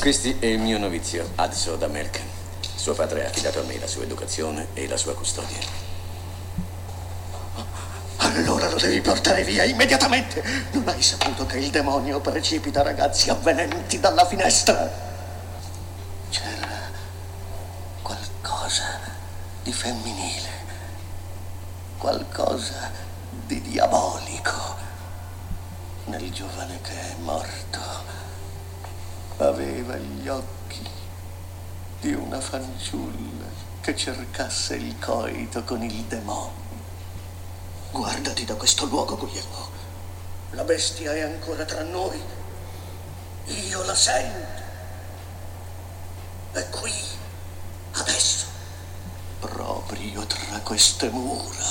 Questi 0.05 0.37
è 0.39 0.45
il 0.45 0.59
mio 0.59 0.77
novizio, 0.77 1.31
Adso 1.37 1.77
da 1.77 1.87
Merken. 1.87 2.29
Suo 2.77 2.93
padre 2.93 3.25
ha 3.25 3.29
affidato 3.31 3.61
a 3.61 3.63
me 3.63 3.79
la 3.79 3.87
sua 3.87 4.03
educazione 4.03 4.67
e 4.75 4.87
la 4.87 4.99
sua 4.99 5.15
custodia. 5.15 5.57
Allora 8.19 8.69
lo 8.69 8.77
devi 8.77 9.01
portare 9.01 9.45
via 9.45 9.65
immediatamente. 9.65 10.45
Non 10.73 10.87
hai 10.89 11.01
saputo 11.01 11.47
che 11.47 11.57
il 11.57 11.71
demonio 11.71 12.21
precipita 12.21 12.83
ragazzi 12.83 13.31
avvenenti 13.31 13.99
dalla 13.99 14.27
finestra? 14.27 14.93
C'era 16.29 16.91
qualcosa 18.03 19.01
di 19.63 19.73
femminile, 19.73 20.51
qualcosa 21.97 22.91
di 23.47 23.59
diabolico 23.63 24.77
nel 26.05 26.31
giovane 26.31 26.79
che 26.83 26.93
è 26.93 27.15
morto. 27.21 28.13
Aveva 29.39 29.97
gli 30.25 30.29
occhi 30.29 30.91
di 32.01 32.15
una 32.15 32.41
fanciulla 32.41 33.45
che 33.83 33.95
cercasse 33.95 34.75
il 34.75 34.99
coito 34.99 35.63
con 35.65 35.83
il 35.83 36.03
demonio. 36.05 36.63
Guardati 37.91 38.47
da 38.47 38.55
questo 38.55 38.87
luogo, 38.87 39.19
Guglielmo. 39.19 39.69
La 40.53 40.65
bestia 40.65 41.13
è 41.13 41.21
ancora 41.21 41.67
tra 41.67 41.83
noi. 41.83 42.19
Io 43.69 43.83
la 43.85 43.95
sento. 43.95 44.63
È 46.53 46.71
qui, 46.71 46.95
adesso, 47.93 48.47
proprio 49.41 50.25
tra 50.25 50.59
queste 50.61 51.11
mura. 51.11 51.69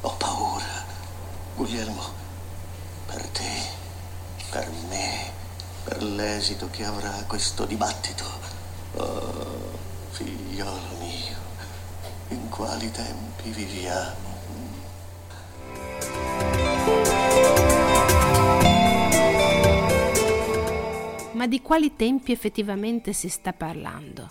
Ho 0.00 0.14
paura, 0.16 0.86
Guglielmo, 1.56 2.04
per 3.04 3.26
te, 3.26 3.64
per 4.50 4.70
me 4.88 5.38
per 5.84 6.02
l'esito 6.40 6.70
che 6.70 6.86
avrà 6.86 7.22
questo 7.26 7.66
dibattito. 7.66 8.24
Oh, 8.94 9.78
figliolo 10.08 10.96
mio, 10.98 11.36
in 12.28 12.48
quali 12.48 12.90
tempi 12.90 13.50
viviamo? 13.50 14.38
Ma 21.32 21.46
di 21.46 21.60
quali 21.60 21.94
tempi 21.94 22.32
effettivamente 22.32 23.12
si 23.12 23.28
sta 23.28 23.52
parlando? 23.52 24.30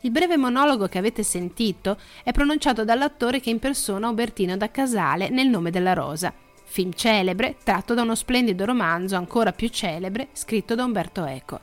Il 0.00 0.10
breve 0.10 0.38
monologo 0.38 0.88
che 0.88 0.96
avete 0.96 1.22
sentito 1.22 1.98
è 2.22 2.32
pronunciato 2.32 2.86
dall'attore 2.86 3.40
che 3.40 3.50
impersona 3.50 4.08
Ubertino 4.08 4.56
da 4.56 4.70
Casale 4.70 5.28
nel 5.28 5.48
nome 5.48 5.70
della 5.70 5.92
rosa 5.92 6.32
film 6.64 6.92
celebre 6.92 7.56
tratto 7.62 7.94
da 7.94 8.02
uno 8.02 8.14
splendido 8.14 8.64
romanzo 8.64 9.16
ancora 9.16 9.52
più 9.52 9.68
celebre 9.68 10.28
scritto 10.32 10.74
da 10.74 10.84
Umberto 10.84 11.24
Eco. 11.24 11.60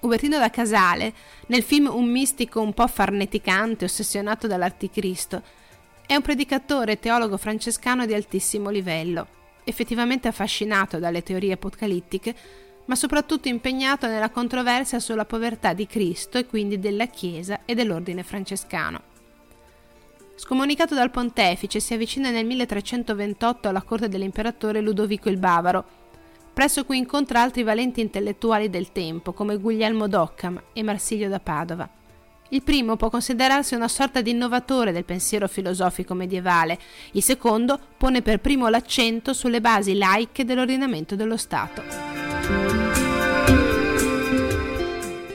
Ubertino 0.00 0.38
da 0.38 0.50
Casale, 0.50 1.12
nel 1.46 1.62
film 1.62 1.90
un 1.92 2.10
mistico 2.10 2.60
un 2.60 2.72
po' 2.72 2.86
farneticante, 2.86 3.84
ossessionato 3.84 4.46
dall'Articristo, 4.46 5.42
è 6.06 6.14
un 6.14 6.22
predicatore 6.22 6.92
e 6.92 6.98
teologo 6.98 7.36
francescano 7.36 8.06
di 8.06 8.14
altissimo 8.14 8.70
livello, 8.70 9.26
effettivamente 9.64 10.26
affascinato 10.26 10.98
dalle 10.98 11.22
teorie 11.22 11.52
apocalittiche, 11.52 12.34
ma 12.86 12.94
soprattutto 12.96 13.48
impegnato 13.48 14.06
nella 14.06 14.30
controversia 14.30 14.98
sulla 14.98 15.26
povertà 15.26 15.74
di 15.74 15.86
Cristo 15.86 16.38
e 16.38 16.46
quindi 16.46 16.80
della 16.80 17.06
Chiesa 17.06 17.60
e 17.64 17.74
dell'ordine 17.74 18.22
francescano. 18.22 19.09
Scomunicato 20.42 20.94
dal 20.94 21.10
pontefice, 21.10 21.80
si 21.80 21.92
avvicina 21.92 22.30
nel 22.30 22.46
1328 22.46 23.68
alla 23.68 23.82
corte 23.82 24.08
dell'imperatore 24.08 24.80
Ludovico 24.80 25.28
il 25.28 25.36
Bavaro, 25.36 25.84
presso 26.54 26.86
cui 26.86 26.96
incontra 26.96 27.42
altri 27.42 27.62
valenti 27.62 28.00
intellettuali 28.00 28.70
del 28.70 28.90
tempo, 28.90 29.34
come 29.34 29.58
Guglielmo 29.58 30.08
d'Occam 30.08 30.58
e 30.72 30.82
Marsilio 30.82 31.28
da 31.28 31.40
Padova. 31.40 31.86
Il 32.48 32.62
primo 32.62 32.96
può 32.96 33.10
considerarsi 33.10 33.74
una 33.74 33.86
sorta 33.86 34.22
di 34.22 34.30
innovatore 34.30 34.92
del 34.92 35.04
pensiero 35.04 35.46
filosofico 35.46 36.14
medievale, 36.14 36.78
il 37.12 37.22
secondo 37.22 37.78
pone 37.98 38.22
per 38.22 38.40
primo 38.40 38.70
l'accento 38.70 39.34
sulle 39.34 39.60
basi 39.60 39.94
laiche 39.94 40.46
dell'ordinamento 40.46 41.16
dello 41.16 41.36
Stato. 41.36 41.82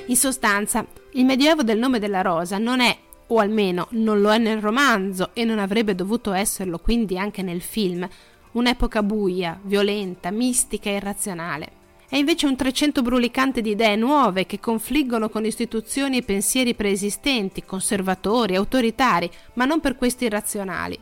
In 0.07 0.15
sostanza, 0.15 0.83
il 1.11 1.25
Medioevo 1.25 1.61
del 1.61 1.77
nome 1.77 1.99
della 1.99 2.23
rosa 2.23 2.57
non 2.57 2.79
è 2.79 3.04
o 3.27 3.39
almeno 3.39 3.87
non 3.91 4.21
lo 4.21 4.31
è 4.31 4.37
nel 4.37 4.59
romanzo 4.59 5.31
e 5.33 5.43
non 5.43 5.59
avrebbe 5.59 5.95
dovuto 5.95 6.33
esserlo 6.33 6.79
quindi 6.79 7.17
anche 7.17 7.41
nel 7.41 7.61
film, 7.61 8.07
un'epoca 8.51 9.03
buia, 9.03 9.59
violenta, 9.63 10.31
mistica 10.31 10.89
e 10.89 10.95
irrazionale. 10.95 11.71
È 12.07 12.17
invece 12.17 12.45
un 12.45 12.55
trecento 12.55 13.01
brulicante 13.01 13.61
di 13.61 13.71
idee 13.71 13.95
nuove 13.95 14.45
che 14.45 14.59
confliggono 14.59 15.27
con 15.27 15.43
istituzioni 15.43 16.17
e 16.17 16.23
pensieri 16.23 16.75
preesistenti, 16.75 17.65
conservatori, 17.65 18.55
autoritari, 18.55 19.29
ma 19.53 19.65
non 19.65 19.79
per 19.79 19.95
questo 19.95 20.23
irrazionali. 20.23 20.97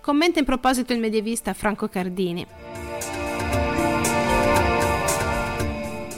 Commenta 0.00 0.38
in 0.38 0.44
proposito 0.44 0.92
il 0.92 0.98
medievista 0.98 1.52
Franco 1.52 1.88
Cardini. 1.88 2.46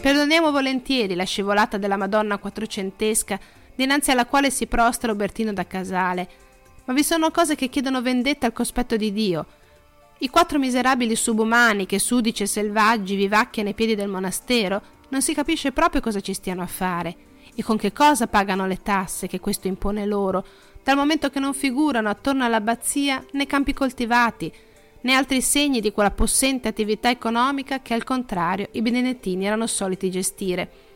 Perdoniamo 0.00 0.52
volentieri 0.52 1.16
la 1.16 1.24
scivolata 1.24 1.76
della 1.76 1.96
Madonna 1.96 2.38
quattrocentesca 2.38 3.38
dinanzi 3.78 4.11
alla 4.11 4.26
quale 4.26 4.50
si 4.50 4.66
prostra 4.66 5.12
Ubertino 5.12 5.52
da 5.52 5.64
Casale. 5.64 6.28
Ma 6.87 6.92
vi 6.94 7.04
sono 7.04 7.30
cose 7.30 7.54
che 7.54 7.68
chiedono 7.68 8.02
vendetta 8.02 8.47
al 8.47 8.52
cospetto 8.52 8.97
di 8.97 9.12
Dio. 9.12 9.47
I 10.18 10.28
quattro 10.30 10.58
miserabili 10.58 11.14
subumani 11.14 11.87
che 11.87 12.00
sudici 12.00 12.42
e 12.42 12.47
selvaggi 12.47 13.14
vivacchiano 13.14 13.68
ai 13.68 13.76
piedi 13.76 13.94
del 13.94 14.08
monastero 14.08 14.82
non 15.11 15.23
si 15.23 15.32
capisce 15.32 15.70
proprio 15.70 16.00
cosa 16.00 16.18
ci 16.18 16.35
stiano 16.35 16.61
a 16.61 16.66
fare 16.66 17.16
e 17.54 17.62
con 17.62 17.76
che 17.76 17.92
cosa 17.92 18.26
pagano 18.26 18.66
le 18.66 18.82
tasse 18.82 19.28
che 19.28 19.38
questo 19.38 19.68
impone 19.68 20.06
loro, 20.06 20.44
dal 20.82 20.97
momento 20.97 21.30
che 21.30 21.38
non 21.38 21.54
figurano 21.54 22.08
attorno 22.08 22.44
all'abbazia 22.44 23.25
né 23.30 23.47
campi 23.47 23.75
coltivati, 23.75 24.52
né 25.02 25.12
altri 25.12 25.40
segni 25.40 25.80
di 25.80 25.92
quella 25.92 26.11
possente 26.11 26.66
attività 26.66 27.11
economica 27.11 27.80
che 27.80 27.94
al 27.94 28.02
contrario 28.02 28.70
i 28.73 28.82
benedettini 28.82 29.47
erano 29.47 29.68
soliti 29.68 30.11
gestire 30.11 30.88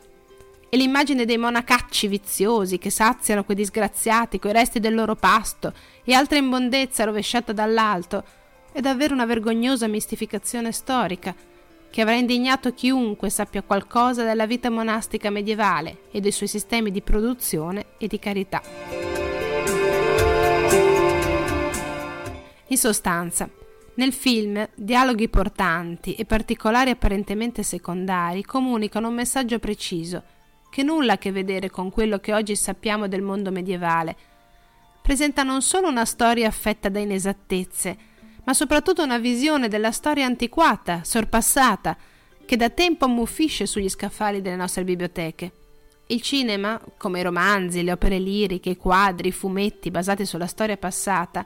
e 0.73 0.75
l'immagine 0.75 1.25
dei 1.25 1.37
monacacci 1.37 2.07
viziosi 2.07 2.79
che 2.79 2.89
saziano 2.89 3.43
quei 3.43 3.55
disgraziati 3.55 4.39
coi 4.39 4.53
resti 4.53 4.79
del 4.79 4.95
loro 4.95 5.13
pasto 5.13 5.71
e 6.03 6.15
altra 6.15 6.39
imbondezza 6.39 7.03
rovesciata 7.03 7.53
dall'alto 7.53 8.23
è 8.71 8.79
davvero 8.79 9.13
una 9.13 9.27
vergognosa 9.27 9.85
mistificazione 9.85 10.71
storica 10.71 11.35
che 11.91 12.01
avrà 12.01 12.15
indignato 12.15 12.73
chiunque 12.73 13.29
sappia 13.29 13.61
qualcosa 13.61 14.23
della 14.23 14.47
vita 14.47 14.71
monastica 14.71 15.29
medievale 15.29 16.05
e 16.11 16.19
dei 16.21 16.31
suoi 16.31 16.49
sistemi 16.49 16.89
di 16.89 17.03
produzione 17.03 17.85
e 17.99 18.07
di 18.07 18.17
carità. 18.17 18.63
In 22.65 22.77
sostanza, 22.77 23.47
nel 23.93 24.11
film, 24.11 24.67
dialoghi 24.73 25.29
portanti 25.29 26.15
e 26.15 26.25
particolari 26.25 26.89
apparentemente 26.89 27.61
secondari 27.61 28.41
comunicano 28.41 29.09
un 29.09 29.13
messaggio 29.13 29.59
preciso 29.59 30.41
che 30.73 30.81
nulla 30.81 31.11
ha 31.11 31.15
a 31.15 31.17
che 31.19 31.31
vedere 31.31 31.69
con 31.69 31.91
quello 31.91 32.17
che 32.17 32.33
oggi 32.33 32.55
sappiamo 32.55 33.07
del 33.07 33.21
mondo 33.21 33.51
medievale. 33.51 34.15
Presenta 35.03 35.43
non 35.43 35.61
solo 35.61 35.87
una 35.87 36.03
storia 36.03 36.47
affetta 36.47 36.89
da 36.89 36.97
inesattezze, 36.97 37.97
ma 38.43 38.55
soprattutto 38.55 39.03
una 39.03 39.19
visione 39.19 39.67
della 39.67 39.91
storia 39.91 40.25
antiquata, 40.25 41.03
sorpassata, 41.03 41.95
che 42.43 42.57
da 42.57 42.71
tempo 42.71 43.05
ammuffisce 43.05 43.67
sugli 43.67 43.87
scaffali 43.87 44.41
delle 44.41 44.55
nostre 44.55 44.83
biblioteche. 44.83 45.51
Il 46.07 46.23
cinema, 46.23 46.81
come 46.97 47.19
i 47.19 47.23
romanzi, 47.23 47.83
le 47.83 47.91
opere 47.91 48.17
liriche, 48.17 48.71
i 48.71 48.77
quadri, 48.77 49.27
i 49.27 49.31
fumetti 49.31 49.91
basati 49.91 50.25
sulla 50.25 50.47
storia 50.47 50.77
passata, 50.77 51.45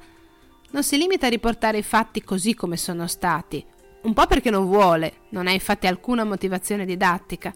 non 0.71 0.83
si 0.83 0.97
limita 0.97 1.25
a 1.27 1.29
riportare 1.29 1.79
i 1.79 1.83
fatti 1.83 2.23
così 2.23 2.53
come 2.53 2.77
sono 2.77 3.07
stati, 3.07 3.61
un 4.03 4.13
po' 4.13 4.25
perché 4.25 4.49
non 4.49 4.67
vuole, 4.67 5.23
non 5.31 5.47
ha 5.47 5.51
infatti 5.51 5.85
alcuna 5.85 6.23
motivazione 6.23 6.85
didattica, 6.85 7.53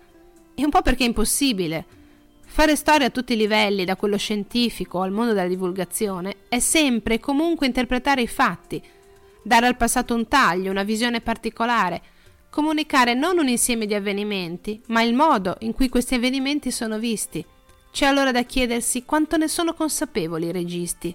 e 0.55 0.63
un 0.63 0.69
po' 0.69 0.81
perché 0.81 1.03
è 1.03 1.07
impossibile. 1.07 1.85
Fare 2.45 2.75
storia 2.75 3.07
a 3.07 3.11
tutti 3.11 3.33
i 3.33 3.37
livelli, 3.37 3.85
da 3.85 3.95
quello 3.95 4.17
scientifico 4.17 5.01
al 5.01 5.11
mondo 5.11 5.33
della 5.33 5.47
divulgazione, 5.47 6.35
è 6.49 6.59
sempre 6.59 7.15
e 7.15 7.19
comunque 7.19 7.65
interpretare 7.65 8.21
i 8.23 8.27
fatti, 8.27 8.81
dare 9.41 9.67
al 9.67 9.77
passato 9.77 10.13
un 10.13 10.27
taglio, 10.27 10.69
una 10.69 10.83
visione 10.83 11.21
particolare, 11.21 12.01
comunicare 12.49 13.13
non 13.13 13.37
un 13.37 13.47
insieme 13.47 13.85
di 13.85 13.93
avvenimenti, 13.93 14.81
ma 14.87 15.01
il 15.01 15.13
modo 15.13 15.55
in 15.59 15.71
cui 15.71 15.87
questi 15.87 16.15
avvenimenti 16.15 16.71
sono 16.71 16.99
visti, 16.99 17.43
C'è 17.91 18.05
allora 18.05 18.31
da 18.31 18.43
chiedersi 18.43 19.03
quanto 19.03 19.35
ne 19.35 19.49
sono 19.49 19.73
consapevoli 19.73 20.47
i 20.47 20.51
registi, 20.51 21.13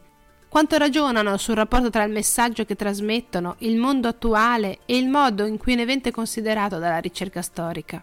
quanto 0.48 0.76
ragionano 0.76 1.36
sul 1.36 1.54
rapporto 1.54 1.90
tra 1.90 2.04
il 2.04 2.12
messaggio 2.12 2.64
che 2.64 2.76
trasmettono, 2.76 3.56
il 3.58 3.76
mondo 3.76 4.08
attuale 4.08 4.78
e 4.86 4.96
il 4.96 5.08
modo 5.08 5.44
in 5.44 5.58
cui 5.58 5.72
un 5.72 5.80
evento 5.80 6.08
è 6.08 6.12
considerato 6.12 6.78
dalla 6.78 6.98
ricerca 6.98 7.42
storica. 7.42 8.02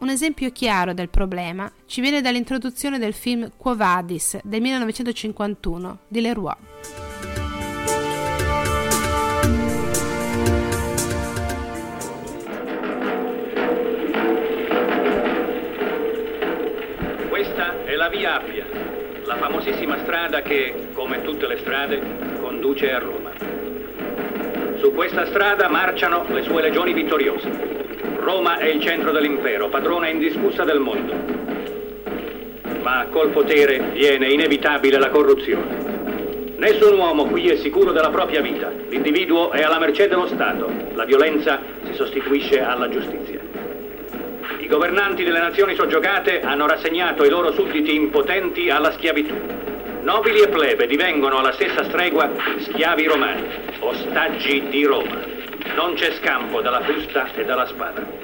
Un 0.00 0.10
esempio 0.10 0.52
chiaro 0.52 0.94
del 0.94 1.08
problema 1.08 1.68
ci 1.86 2.00
viene 2.00 2.20
dall'introduzione 2.20 3.00
del 3.00 3.12
film 3.12 3.50
Quo 3.56 3.74
Vadis 3.74 4.38
del 4.44 4.60
1951 4.60 5.98
di 6.06 6.20
Leroy. 6.20 6.54
Questa 17.28 17.84
è 17.84 17.94
la 17.96 18.08
via 18.08 18.34
Appia, 18.36 18.66
la 19.24 19.36
famosissima 19.36 19.98
strada 20.04 20.42
che, 20.42 20.90
come 20.92 21.22
tutte 21.22 21.48
le 21.48 21.58
strade, 21.58 22.38
conduce 22.40 22.92
a 22.92 23.00
Roma. 23.00 23.32
Su 24.78 24.92
questa 24.94 25.26
strada 25.26 25.68
marciano 25.68 26.24
le 26.28 26.44
sue 26.44 26.62
legioni 26.62 26.92
vittoriose. 26.92 27.77
Roma 28.28 28.58
è 28.58 28.66
il 28.66 28.82
centro 28.82 29.10
dell'impero, 29.10 29.70
padrona 29.70 30.06
indiscussa 30.06 30.62
del 30.62 30.80
mondo. 30.80 31.14
Ma 32.82 33.06
col 33.10 33.30
potere 33.30 33.78
viene 33.94 34.28
inevitabile 34.28 34.98
la 34.98 35.08
corruzione. 35.08 36.54
Nessun 36.56 36.98
uomo 36.98 37.24
qui 37.24 37.48
è 37.48 37.56
sicuro 37.56 37.90
della 37.90 38.10
propria 38.10 38.42
vita. 38.42 38.70
L'individuo 38.90 39.50
è 39.50 39.62
alla 39.62 39.78
mercé 39.78 40.08
dello 40.08 40.26
Stato. 40.26 40.70
La 40.92 41.06
violenza 41.06 41.58
si 41.84 41.94
sostituisce 41.94 42.60
alla 42.60 42.90
giustizia. 42.90 43.40
I 44.58 44.66
governanti 44.66 45.24
delle 45.24 45.40
nazioni 45.40 45.74
soggiogate 45.74 46.42
hanno 46.42 46.66
rassegnato 46.66 47.24
i 47.24 47.30
loro 47.30 47.52
sudditi 47.52 47.94
impotenti 47.94 48.68
alla 48.68 48.92
schiavitù. 48.92 49.34
Nobili 50.02 50.40
e 50.40 50.48
plebe 50.48 50.86
divengono 50.86 51.38
alla 51.38 51.52
stessa 51.52 51.82
stregua 51.84 52.30
schiavi 52.58 53.06
romani, 53.06 53.46
ostaggi 53.78 54.68
di 54.68 54.84
Roma. 54.84 55.16
Non 55.74 55.94
c'è 55.94 56.12
scampo 56.20 56.60
dalla 56.60 56.82
frusta 56.82 57.32
e 57.34 57.44
dalla 57.46 57.66
spada. 57.66 58.17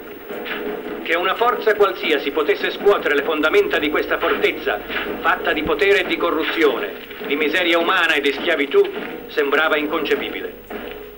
Che 1.03 1.15
una 1.17 1.35
forza 1.35 1.75
qualsiasi 1.75 2.31
potesse 2.31 2.71
scuotere 2.71 3.15
le 3.15 3.23
fondamenta 3.23 3.79
di 3.79 3.91
questa 3.91 4.19
fortezza, 4.19 4.81
fatta 5.21 5.53
di 5.53 5.63
potere 5.63 6.01
e 6.01 6.05
di 6.05 6.17
corruzione, 6.17 6.93
di 7.27 7.37
miseria 7.37 7.79
umana 7.79 8.15
e 8.15 8.21
di 8.21 8.33
schiavitù, 8.33 8.83
sembrava 9.29 9.77
inconcepibile. 9.77 10.53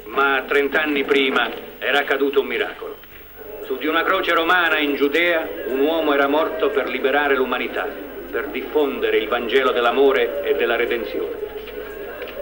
Ma 0.04 0.45
trent'anni 0.47 1.04
prima 1.04 1.50
era 1.78 1.99
accaduto 1.99 2.40
un 2.40 2.47
miracolo. 2.47 2.97
Su 3.64 3.76
di 3.76 3.87
una 3.87 4.02
croce 4.02 4.33
romana 4.33 4.78
in 4.78 4.95
Giudea 4.95 5.49
un 5.66 5.80
uomo 5.80 6.14
era 6.14 6.28
morto 6.28 6.71
per 6.71 6.88
liberare 6.88 7.35
l'umanità, 7.35 7.88
per 8.30 8.47
diffondere 8.47 9.18
il 9.18 9.28
Vangelo 9.28 9.73
dell'amore 9.73 10.42
e 10.42 10.54
della 10.54 10.76
redenzione. 10.76 11.35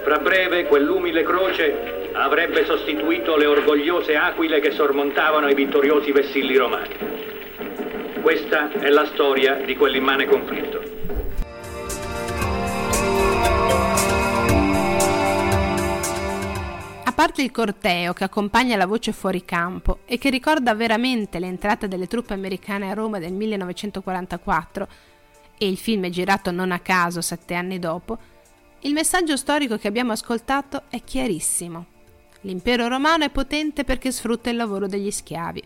Fra 0.03 0.19
breve 0.19 0.65
quell'umile 0.65 1.23
croce 1.23 2.04
avrebbe 2.15 2.65
sostituito 2.65 3.37
le 3.37 3.47
orgogliose 3.47 4.17
aquile 4.17 4.61
che 4.61 4.71
sormontavano 4.71 5.49
i 5.49 5.55
vittoriosi 5.55 6.13
vessilli 6.13 6.57
romani. 6.57 6.95
Questa 8.23 8.71
è 8.71 8.89
la 8.89 9.05
storia 9.07 9.57
di 9.65 9.77
quell'immane 9.77 10.27
conflitto. 10.27 10.83
A 17.05 17.13
parte 17.13 17.43
il 17.43 17.51
corteo 17.51 18.13
che 18.13 18.25
accompagna 18.25 18.77
la 18.77 18.87
voce 18.87 19.13
fuori 19.13 19.45
campo 19.45 20.01
e 20.05 20.17
che 20.17 20.31
ricorda 20.31 20.75
veramente 20.75 21.39
l'entrata 21.39 21.87
delle 21.87 22.07
truppe 22.07 22.33
americane 22.33 22.91
a 22.91 22.95
Roma 22.95 23.19
del 23.19 23.33
1944, 23.33 24.89
e 25.59 25.69
il 25.69 25.77
film 25.77 26.05
è 26.05 26.11
girato 26.11 26.51
non 26.51 26.73
a 26.73 26.79
caso 26.79 27.21
sette 27.21 27.55
anni 27.55 27.79
dopo, 27.79 28.19
il 28.81 28.93
messaggio 28.93 29.37
storico 29.37 29.77
che 29.79 29.89
abbiamo 29.89 30.13
ascoltato 30.13 30.85
è 30.89 31.03
chiarissimo. 31.03 31.93
L'impero 32.45 32.89
romano 32.89 33.25
è 33.25 33.31
potente 33.31 33.85
perché 33.85 34.13
sfrutta 34.13 34.51
il 34.51 34.57
lavoro 34.57 34.87
degli 34.87 35.11
schiavi. 35.11 35.63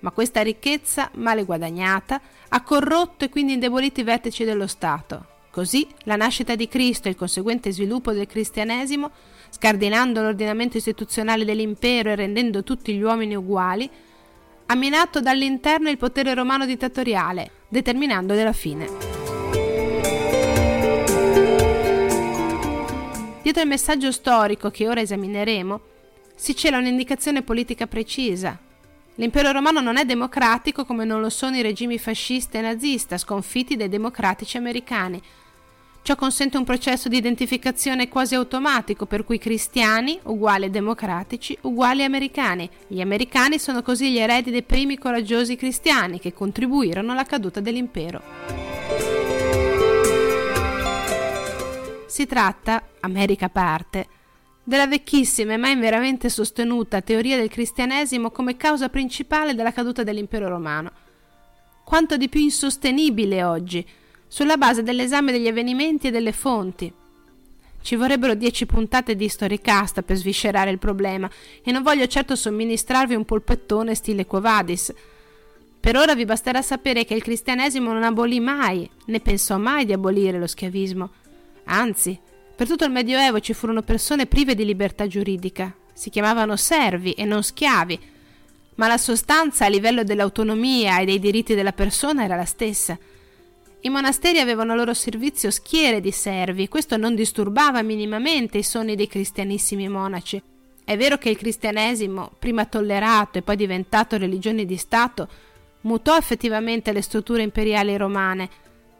Ma 0.00 0.10
questa 0.10 0.42
ricchezza, 0.42 1.08
male 1.14 1.44
guadagnata, 1.44 2.20
ha 2.48 2.62
corrotto 2.62 3.24
e 3.24 3.28
quindi 3.28 3.52
indebolito 3.52 4.00
i 4.00 4.04
vertici 4.04 4.42
dello 4.44 4.66
Stato. 4.66 5.26
Così 5.50 5.86
la 6.04 6.16
nascita 6.16 6.56
di 6.56 6.66
Cristo 6.66 7.06
e 7.06 7.12
il 7.12 7.16
conseguente 7.16 7.70
sviluppo 7.70 8.12
del 8.12 8.26
cristianesimo, 8.26 9.10
scardinando 9.50 10.20
l'ordinamento 10.20 10.78
istituzionale 10.78 11.44
dell'impero 11.44 12.10
e 12.10 12.16
rendendo 12.16 12.64
tutti 12.64 12.92
gli 12.92 13.02
uomini 13.02 13.36
uguali, 13.36 13.88
ha 14.66 14.74
minato 14.74 15.20
dall'interno 15.20 15.90
il 15.90 15.96
potere 15.96 16.34
romano 16.34 16.66
dittatoriale, 16.66 17.50
determinandone 17.68 18.42
la 18.44 18.52
fine. 18.52 18.88
Dietro 23.42 23.62
il 23.62 23.68
messaggio 23.68 24.10
storico 24.12 24.70
che 24.70 24.88
ora 24.88 25.00
esamineremo, 25.00 25.80
si 26.40 26.56
cela 26.56 26.78
un'indicazione 26.78 27.42
politica 27.42 27.86
precisa. 27.86 28.58
L'impero 29.16 29.52
romano 29.52 29.82
non 29.82 29.98
è 29.98 30.06
democratico 30.06 30.86
come 30.86 31.04
non 31.04 31.20
lo 31.20 31.28
sono 31.28 31.54
i 31.56 31.60
regimi 31.60 31.98
fascista 31.98 32.56
e 32.56 32.62
nazista 32.62 33.18
sconfitti 33.18 33.76
dai 33.76 33.90
democratici 33.90 34.56
americani. 34.56 35.20
Ciò 36.00 36.16
consente 36.16 36.56
un 36.56 36.64
processo 36.64 37.10
di 37.10 37.18
identificazione 37.18 38.08
quasi 38.08 38.36
automatico 38.36 39.04
per 39.04 39.26
cui 39.26 39.36
cristiani 39.36 40.18
uguali 40.22 40.70
democratici 40.70 41.58
uguali 41.60 42.04
americani. 42.04 42.70
Gli 42.86 43.02
americani 43.02 43.58
sono 43.58 43.82
così 43.82 44.10
gli 44.10 44.18
eredi 44.18 44.50
dei 44.50 44.62
primi 44.62 44.96
coraggiosi 44.96 45.56
cristiani 45.56 46.18
che 46.18 46.32
contribuirono 46.32 47.12
alla 47.12 47.24
caduta 47.24 47.60
dell'impero. 47.60 48.22
Si 52.06 52.24
tratta, 52.24 52.82
America 53.00 53.44
a 53.44 53.50
parte, 53.50 54.06
della 54.70 54.86
vecchissima 54.86 55.54
e 55.54 55.56
mai 55.56 55.74
veramente 55.74 56.28
sostenuta 56.28 57.00
teoria 57.00 57.36
del 57.36 57.48
cristianesimo 57.48 58.30
come 58.30 58.56
causa 58.56 58.88
principale 58.88 59.56
della 59.56 59.72
caduta 59.72 60.04
dell'impero 60.04 60.48
romano. 60.48 60.92
Quanto 61.82 62.16
di 62.16 62.28
più 62.28 62.40
insostenibile 62.40 63.42
oggi, 63.42 63.84
sulla 64.28 64.56
base 64.56 64.84
dell'esame 64.84 65.32
degli 65.32 65.48
avvenimenti 65.48 66.06
e 66.06 66.10
delle 66.12 66.30
fonti. 66.30 66.92
Ci 67.82 67.96
vorrebbero 67.96 68.34
dieci 68.34 68.64
puntate 68.64 69.16
di 69.16 69.28
Storycast 69.28 70.02
per 70.02 70.14
sviscerare 70.14 70.70
il 70.70 70.78
problema 70.78 71.28
e 71.64 71.72
non 71.72 71.82
voglio 71.82 72.06
certo 72.06 72.36
somministrarvi 72.36 73.16
un 73.16 73.24
polpettone 73.24 73.96
stile 73.96 74.24
Quovadis. 74.24 74.94
Per 75.80 75.96
ora 75.96 76.14
vi 76.14 76.24
basterà 76.24 76.62
sapere 76.62 77.04
che 77.04 77.14
il 77.14 77.22
cristianesimo 77.24 77.92
non 77.92 78.04
abolì 78.04 78.38
mai, 78.38 78.88
né 79.06 79.18
pensò 79.18 79.58
mai 79.58 79.84
di 79.84 79.92
abolire 79.92 80.38
lo 80.38 80.46
schiavismo. 80.46 81.10
Anzi, 81.64 82.16
per 82.60 82.68
tutto 82.68 82.84
il 82.84 82.90
Medioevo 82.90 83.40
ci 83.40 83.54
furono 83.54 83.80
persone 83.80 84.26
prive 84.26 84.54
di 84.54 84.66
libertà 84.66 85.06
giuridica, 85.06 85.74
si 85.94 86.10
chiamavano 86.10 86.56
servi 86.56 87.12
e 87.12 87.24
non 87.24 87.42
schiavi, 87.42 87.98
ma 88.74 88.86
la 88.86 88.98
sostanza 88.98 89.64
a 89.64 89.68
livello 89.68 90.04
dell'autonomia 90.04 90.98
e 90.98 91.06
dei 91.06 91.18
diritti 91.18 91.54
della 91.54 91.72
persona 91.72 92.22
era 92.22 92.36
la 92.36 92.44
stessa. 92.44 92.98
I 93.80 93.88
monasteri 93.88 94.40
avevano 94.40 94.72
a 94.72 94.74
loro 94.74 94.92
servizio 94.92 95.50
schiere 95.50 96.02
di 96.02 96.10
servi 96.10 96.64
e 96.64 96.68
questo 96.68 96.98
non 96.98 97.14
disturbava 97.14 97.80
minimamente 97.80 98.58
i 98.58 98.62
sonni 98.62 98.94
dei 98.94 99.06
cristianissimi 99.06 99.88
monaci. 99.88 100.42
È 100.84 100.98
vero 100.98 101.16
che 101.16 101.30
il 101.30 101.38
cristianesimo, 101.38 102.32
prima 102.38 102.66
tollerato 102.66 103.38
e 103.38 103.42
poi 103.42 103.56
diventato 103.56 104.18
religione 104.18 104.66
di 104.66 104.76
Stato, 104.76 105.28
mutò 105.80 106.14
effettivamente 106.14 106.92
le 106.92 107.00
strutture 107.00 107.40
imperiali 107.40 107.96
romane, 107.96 108.50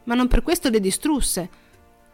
ma 0.05 0.15
non 0.15 0.27
per 0.27 0.41
questo 0.41 0.69
le 0.69 0.79
distrusse. 0.79 1.60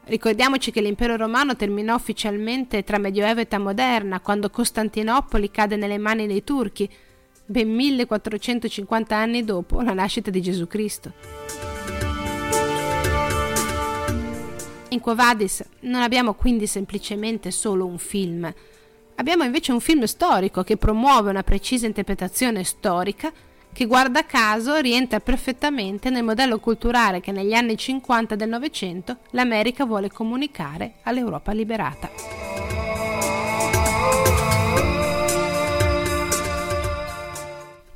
Ricordiamoci 0.08 0.72
che 0.72 0.80
l'impero 0.80 1.17
romano 1.17 1.58
terminò 1.58 1.93
ufficialmente 1.96 2.84
tra 2.86 2.98
Medioevo 2.98 3.39
e 3.39 3.43
età 3.43 3.60
moderna, 3.60 4.22
quando 4.22 4.50
Costantinopoli 4.50 5.52
cade 5.52 5.76
nelle 5.76 5.98
mani 5.98 6.28
dei 6.28 6.46
turchi, 6.46 6.89
ben 7.46 7.70
1450 7.70 9.13
anni 9.13 9.43
dopo 9.43 9.82
la 9.82 9.91
nascita 9.91 10.32
di 10.32 10.41
Gesù 10.41 10.65
Cristo. 10.65 11.12
In 14.89 15.02
Quo 15.02 15.13
Vadis 15.13 15.62
non 15.82 16.02
abbiamo 16.02 16.36
quindi 16.36 16.67
semplicemente 16.67 17.52
solo 17.52 17.86
un 17.86 17.98
film, 17.98 18.50
abbiamo 19.15 19.43
invece 19.43 19.74
un 19.74 19.82
film 19.82 20.06
storico 20.06 20.63
che 20.63 20.78
promuove 20.78 21.30
una 21.30 21.43
precisa 21.43 21.86
interpretazione 21.86 22.63
storica 22.63 23.30
che 23.78 23.86
guarda 23.86 24.26
caso 24.26 24.78
rientra 24.78 25.20
perfettamente 25.20 26.10
nel 26.10 26.24
modello 26.24 26.58
culturale 26.58 27.20
che 27.20 27.32
negli 27.32 27.54
anni 27.54 27.78
50 27.78 28.34
del 28.34 28.50
Novecento 28.50 29.18
l'America 29.34 29.86
vuole 29.86 30.10
comunicare 30.10 30.96
all'Europa 31.04 31.52
liberata. 31.52 32.10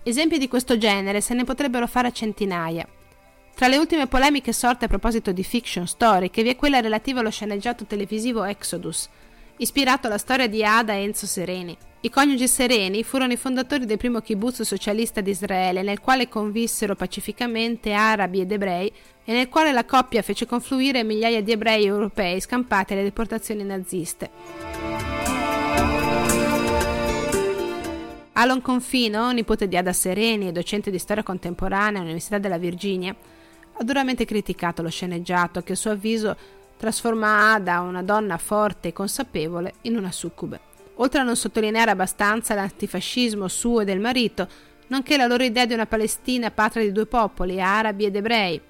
Esempi 0.04 0.38
di 0.38 0.48
questo 0.48 0.78
genere 0.78 1.20
se 1.20 1.34
ne 1.34 1.46
potrebbero 1.46 1.88
fare 1.88 2.12
centinaia. 2.12 2.88
Tra 3.56 3.68
le 3.68 3.78
ultime 3.78 4.06
polemiche 4.06 4.54
sorte 4.54 4.86
a 4.86 4.88
proposito 4.88 5.32
di 5.32 5.44
fiction 5.44 5.88
storiche 5.88 6.44
vi 6.44 6.50
è 6.50 6.56
quella 6.56 6.80
relativa 6.80 7.22
allo 7.22 7.32
sceneggiato 7.32 7.86
televisivo 7.86 8.44
Exodus, 8.44 9.10
ispirato 9.58 10.06
alla 10.06 10.20
storia 10.20 10.46
di 10.46 10.64
Ada 10.64 10.94
e 10.94 11.02
Enzo 11.02 11.26
Sereni. 11.26 11.76
I 12.04 12.10
coniugi 12.10 12.48
sereni 12.48 13.04
furono 13.04 13.32
i 13.32 13.38
fondatori 13.38 13.86
del 13.86 13.98
primo 13.98 14.22
kibbutz 14.22 14.64
socialista 14.64 15.22
di 15.22 15.30
Israele, 15.30 15.84
nel 15.84 16.00
quale 16.00 16.28
convissero 16.28 16.96
pacificamente 16.96 17.94
arabi 17.94 18.40
ed 18.40 18.52
ebrei 18.52 18.92
e 19.24 19.32
nel 19.32 19.50
quale 19.50 19.72
la 19.72 19.86
coppia 19.86 20.24
fece 20.24 20.48
confluire 20.48 21.04
migliaia 21.04 21.44
di 21.44 21.52
ebrei 21.52 21.86
europei 21.86 22.42
scampati 22.42 22.94
alle 22.94 23.04
deportazioni 23.04 23.64
naziste. 23.64 24.32
Alon 28.32 28.62
Confino, 28.64 29.30
nipote 29.32 29.68
di 29.68 29.78
Ada 29.78 29.94
Sereni 29.94 30.48
e 30.48 30.52
docente 30.52 30.90
di 30.90 30.98
storia 30.98 31.22
contemporanea 31.22 32.00
all'Università 32.00 32.40
della 32.40 32.58
Virginia, 32.58 33.16
ha 33.74 33.84
duramente 33.84 34.26
criticato 34.26 34.82
lo 34.82 34.90
sceneggiato 34.90 35.62
che 35.62 35.74
a 35.74 35.76
suo 35.76 35.92
avviso 35.92 36.36
trasforma 36.78 37.54
Ada, 37.54 37.82
una 37.82 38.02
donna 38.02 38.40
forte 38.40 38.88
e 38.88 38.94
consapevole, 38.94 39.76
in 39.82 39.98
una 39.98 40.12
succube 40.12 40.70
oltre 41.02 41.20
a 41.20 41.24
non 41.24 41.36
sottolineare 41.36 41.92
abbastanza 41.92 42.54
l'antifascismo 42.54 43.48
suo 43.48 43.82
e 43.82 43.86
del 43.86 44.00
marito, 44.00 44.48
nonché 44.88 45.18
la 45.18 45.26
loro 45.26 45.44
idea 45.44 45.66
di 45.66 45.74
una 45.74 45.86
Palestina 45.88 46.52
patria 46.52 46.84
di 46.84 46.92
due 46.92 47.06
popoli, 47.06 47.62
arabi 47.62 48.06
ed 48.06 48.16
ebrei. 48.16 48.62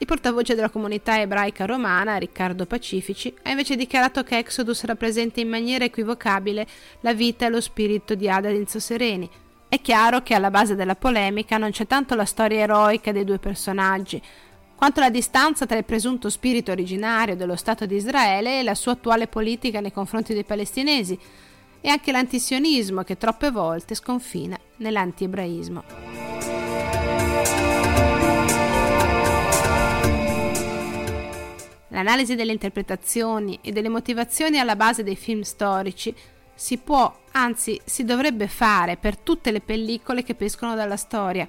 Il 0.00 0.06
portavoce 0.06 0.54
della 0.54 0.68
comunità 0.68 1.18
ebraica 1.20 1.64
romana, 1.64 2.16
Riccardo 2.16 2.66
Pacifici, 2.66 3.34
ha 3.42 3.50
invece 3.50 3.76
dichiarato 3.76 4.22
che 4.22 4.38
Exodus 4.38 4.84
rappresenta 4.84 5.40
in 5.40 5.48
maniera 5.48 5.84
equivocabile 5.84 6.66
la 7.00 7.14
vita 7.14 7.46
e 7.46 7.48
lo 7.48 7.60
spirito 7.60 8.14
di 8.14 8.28
Ada 8.28 8.48
Enzo 8.48 8.78
Sereni. 8.78 9.28
È 9.68 9.80
chiaro 9.80 10.22
che 10.22 10.34
alla 10.34 10.50
base 10.50 10.76
della 10.76 10.94
polemica 10.94 11.56
non 11.56 11.70
c'è 11.70 11.86
tanto 11.86 12.14
la 12.14 12.24
storia 12.24 12.60
eroica 12.60 13.10
dei 13.10 13.24
due 13.24 13.38
personaggi, 13.38 14.22
quanto 14.78 15.00
la 15.00 15.10
distanza 15.10 15.66
tra 15.66 15.76
il 15.76 15.84
presunto 15.84 16.30
spirito 16.30 16.70
originario 16.70 17.34
dello 17.34 17.56
Stato 17.56 17.84
di 17.84 17.96
Israele 17.96 18.60
e 18.60 18.62
la 18.62 18.76
sua 18.76 18.92
attuale 18.92 19.26
politica 19.26 19.80
nei 19.80 19.90
confronti 19.90 20.32
dei 20.32 20.44
palestinesi, 20.44 21.18
e 21.80 21.88
anche 21.88 22.12
l'antisionismo 22.12 23.02
che 23.02 23.16
troppe 23.16 23.50
volte 23.50 23.96
sconfina 23.96 24.56
nell'antiebraismo. 24.76 25.82
L'analisi 31.88 32.36
delle 32.36 32.52
interpretazioni 32.52 33.58
e 33.60 33.72
delle 33.72 33.88
motivazioni 33.88 34.60
alla 34.60 34.76
base 34.76 35.02
dei 35.02 35.16
film 35.16 35.40
storici 35.40 36.14
si 36.54 36.78
può, 36.78 37.22
anzi 37.32 37.80
si 37.84 38.04
dovrebbe 38.04 38.46
fare 38.46 38.96
per 38.96 39.16
tutte 39.16 39.50
le 39.50 39.60
pellicole 39.60 40.22
che 40.22 40.36
pescono 40.36 40.76
dalla 40.76 40.96
storia, 40.96 41.48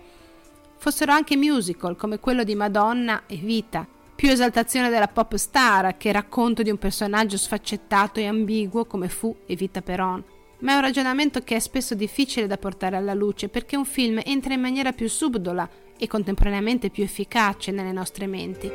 fossero 0.79 1.11
anche 1.11 1.35
musical 1.35 1.97
come 1.97 2.19
quello 2.19 2.43
di 2.43 2.55
Madonna 2.55 3.23
e 3.27 3.35
Vita, 3.35 3.85
più 4.15 4.29
esaltazione 4.29 4.89
della 4.89 5.09
pop 5.09 5.35
star 5.35 5.97
che 5.97 6.11
racconto 6.11 6.63
di 6.63 6.69
un 6.69 6.77
personaggio 6.77 7.37
sfaccettato 7.37 8.19
e 8.19 8.27
ambiguo 8.27 8.85
come 8.85 9.09
fu 9.09 9.35
Evita 9.45 9.81
Peron. 9.81 10.23
Ma 10.59 10.71
è 10.71 10.75
un 10.75 10.81
ragionamento 10.81 11.41
che 11.41 11.57
è 11.57 11.59
spesso 11.59 11.95
difficile 11.95 12.47
da 12.47 12.57
portare 12.57 12.95
alla 12.95 13.13
luce 13.13 13.49
perché 13.49 13.77
un 13.77 13.85
film 13.85 14.21
entra 14.23 14.53
in 14.53 14.61
maniera 14.61 14.91
più 14.91 15.07
subdola 15.07 15.69
e 15.97 16.07
contemporaneamente 16.07 16.89
più 16.89 17.03
efficace 17.03 17.71
nelle 17.71 17.91
nostre 17.91 18.25
menti. 18.25 18.71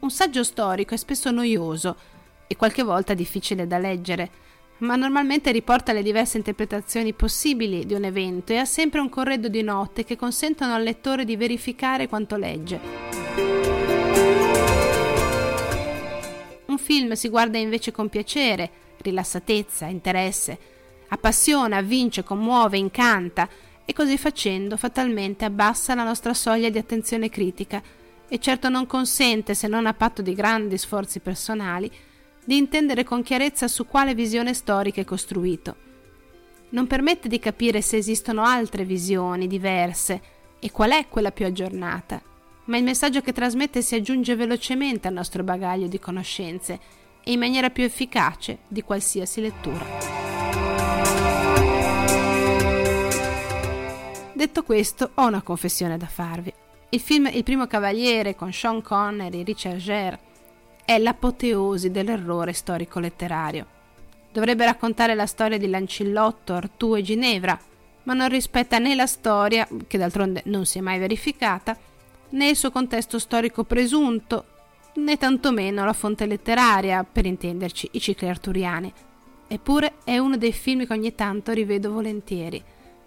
Un 0.00 0.10
saggio 0.10 0.42
storico 0.44 0.94
è 0.94 0.96
spesso 0.96 1.30
noioso 1.30 1.96
e 2.46 2.56
qualche 2.56 2.82
volta 2.82 3.14
difficile 3.14 3.66
da 3.66 3.78
leggere 3.78 4.30
ma 4.80 4.96
normalmente 4.96 5.52
riporta 5.52 5.92
le 5.92 6.02
diverse 6.02 6.36
interpretazioni 6.36 7.12
possibili 7.12 7.84
di 7.84 7.94
un 7.94 8.04
evento 8.04 8.52
e 8.52 8.58
ha 8.58 8.64
sempre 8.64 9.00
un 9.00 9.08
corredo 9.08 9.48
di 9.48 9.62
note 9.62 10.04
che 10.04 10.16
consentono 10.16 10.74
al 10.74 10.82
lettore 10.82 11.24
di 11.24 11.36
verificare 11.36 12.08
quanto 12.08 12.36
legge. 12.36 12.80
Un 16.66 16.78
film 16.78 17.12
si 17.12 17.28
guarda 17.28 17.58
invece 17.58 17.92
con 17.92 18.08
piacere, 18.08 18.70
rilassatezza, 18.98 19.86
interesse, 19.86 20.58
appassiona, 21.08 21.78
avvince, 21.78 22.22
commuove, 22.22 22.78
incanta 22.78 23.48
e 23.84 23.92
così 23.92 24.16
facendo 24.16 24.76
fatalmente 24.76 25.44
abbassa 25.44 25.94
la 25.94 26.04
nostra 26.04 26.32
soglia 26.32 26.70
di 26.70 26.78
attenzione 26.78 27.28
critica 27.28 27.82
e 28.28 28.38
certo 28.38 28.68
non 28.68 28.86
consente, 28.86 29.54
se 29.54 29.66
non 29.66 29.86
a 29.86 29.94
patto 29.94 30.22
di 30.22 30.34
grandi 30.34 30.78
sforzi 30.78 31.18
personali, 31.18 31.90
di 32.50 32.56
intendere 32.56 33.04
con 33.04 33.22
chiarezza 33.22 33.68
su 33.68 33.86
quale 33.86 34.12
visione 34.12 34.54
storica 34.54 35.00
è 35.00 35.04
costruito. 35.04 35.76
Non 36.70 36.88
permette 36.88 37.28
di 37.28 37.38
capire 37.38 37.80
se 37.80 37.96
esistono 37.96 38.42
altre 38.42 38.84
visioni 38.84 39.46
diverse 39.46 40.20
e 40.58 40.72
qual 40.72 40.90
è 40.90 41.06
quella 41.06 41.30
più 41.30 41.46
aggiornata, 41.46 42.20
ma 42.64 42.76
il 42.76 42.82
messaggio 42.82 43.20
che 43.20 43.32
trasmette 43.32 43.82
si 43.82 43.94
aggiunge 43.94 44.34
velocemente 44.34 45.06
al 45.06 45.14
nostro 45.14 45.44
bagaglio 45.44 45.86
di 45.86 46.00
conoscenze 46.00 46.80
e 47.22 47.30
in 47.30 47.38
maniera 47.38 47.70
più 47.70 47.84
efficace 47.84 48.58
di 48.66 48.82
qualsiasi 48.82 49.40
lettura. 49.40 49.86
Detto 54.32 54.64
questo, 54.64 55.12
ho 55.14 55.24
una 55.24 55.42
confessione 55.42 55.96
da 55.96 56.06
farvi. 56.06 56.52
Il 56.88 56.98
film 56.98 57.30
Il 57.32 57.44
primo 57.44 57.68
cavaliere 57.68 58.34
con 58.34 58.52
Sean 58.52 58.82
Connery 58.82 59.42
e 59.42 59.44
Richard 59.44 59.76
Gere 59.76 60.29
è 60.90 60.98
l'apoteosi 60.98 61.92
dell'errore 61.92 62.52
storico-letterario. 62.52 63.64
Dovrebbe 64.32 64.64
raccontare 64.64 65.14
la 65.14 65.26
storia 65.26 65.56
di 65.56 65.68
Lancillotto, 65.68 66.54
Artù 66.54 66.96
e 66.96 67.02
Ginevra, 67.02 67.56
ma 68.02 68.12
non 68.12 68.28
rispetta 68.28 68.80
né 68.80 68.96
la 68.96 69.06
storia, 69.06 69.68
che 69.86 69.98
d'altronde 69.98 70.42
non 70.46 70.66
si 70.66 70.78
è 70.78 70.80
mai 70.80 70.98
verificata, 70.98 71.78
né 72.30 72.48
il 72.48 72.56
suo 72.56 72.72
contesto 72.72 73.20
storico 73.20 73.62
presunto, 73.62 74.46
né 74.94 75.16
tantomeno 75.16 75.84
la 75.84 75.92
fonte 75.92 76.26
letteraria, 76.26 77.04
per 77.04 77.24
intenderci 77.24 77.90
i 77.92 78.00
cicli 78.00 78.28
arturiani. 78.28 78.92
Eppure 79.46 79.92
è 80.02 80.18
uno 80.18 80.36
dei 80.36 80.52
film 80.52 80.86
che 80.86 80.92
ogni 80.92 81.14
tanto 81.14 81.52
rivedo 81.52 81.92
volentieri, 81.92 82.60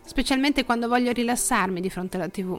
specialmente 0.06 0.64
quando 0.64 0.88
voglio 0.88 1.12
rilassarmi 1.12 1.82
di 1.82 1.90
fronte 1.90 2.16
alla 2.16 2.30
tv. 2.30 2.58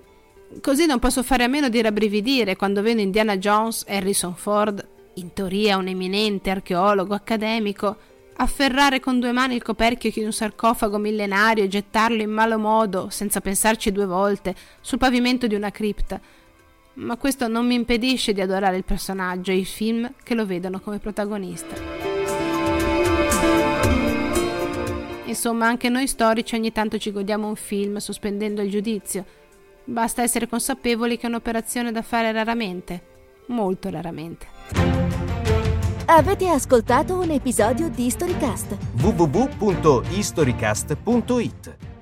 Così 0.61 0.85
non 0.85 0.99
posso 0.99 1.23
fare 1.23 1.45
a 1.45 1.49
meno 1.49 1.71
di 1.71 1.81
rabbrividire 1.81 2.57
quando 2.57 2.83
vedo 2.83 3.01
Indiana 3.01 3.39
Jones 3.39 3.87
Harrison 3.89 4.35
Ford 4.35 4.93
in 5.15 5.33
teoria 5.33 5.77
un 5.77 5.89
eminente 5.89 6.51
archeologo 6.51 7.15
accademico, 7.15 7.97
afferrare 8.37 9.01
con 9.01 9.21
due 9.21 9.33
mani 9.33 9.55
il 9.55 9.63
coperchio 9.63 10.11
di 10.11 10.25
un 10.25 10.33
sarcofago 10.33 10.99
millenario 10.99 11.65
e 11.65 11.69
gettarlo 11.69 12.23
in 12.23 12.31
malo 12.31 12.59
modo, 12.59 13.09
senza 13.11 13.41
pensarci 13.41 13.93
due 13.93 14.07
volte, 14.07 14.55
sul 14.81 14.99
pavimento 14.99 15.47
di 15.47 15.55
una 15.55 15.71
cripta. 15.71 16.21
Ma 16.95 17.17
questo 17.17 17.49
non 17.49 17.67
mi 17.67 17.75
impedisce 17.75 18.33
di 18.33 18.41
adorare 18.41 18.77
il 18.77 18.85
personaggio 18.85 19.51
e 19.51 19.57
i 19.57 19.65
film 19.65 20.13
che 20.23 20.35
lo 20.35 20.47
vedono 20.47 20.81
come 20.81 20.99
protagonista. 20.99 21.75
Insomma, 25.25 25.67
anche 25.67 25.89
noi 25.89 26.07
storici 26.07 26.55
ogni 26.55 26.71
tanto 26.71 26.99
ci 26.99 27.11
godiamo 27.11 27.49
un 27.49 27.57
film 27.57 27.97
sospendendo 27.97 28.63
il 28.63 28.71
giudizio. 28.71 29.25
Basta 29.85 30.23
essere 30.23 30.49
consapevoli 30.49 31.17
che 31.17 31.27
è 31.27 31.29
un'operazione 31.29 31.91
da 31.91 32.03
fare 32.03 32.31
raramente, 32.31 33.14
molto 33.47 33.91
raramente. 33.91 34.47
Avete 36.07 36.49
ascoltato 36.49 37.19
un 37.19 37.31
episodio 37.31 37.89
di 37.89 38.11
Storycast? 38.11 38.77
www.historycast.it 39.01 41.94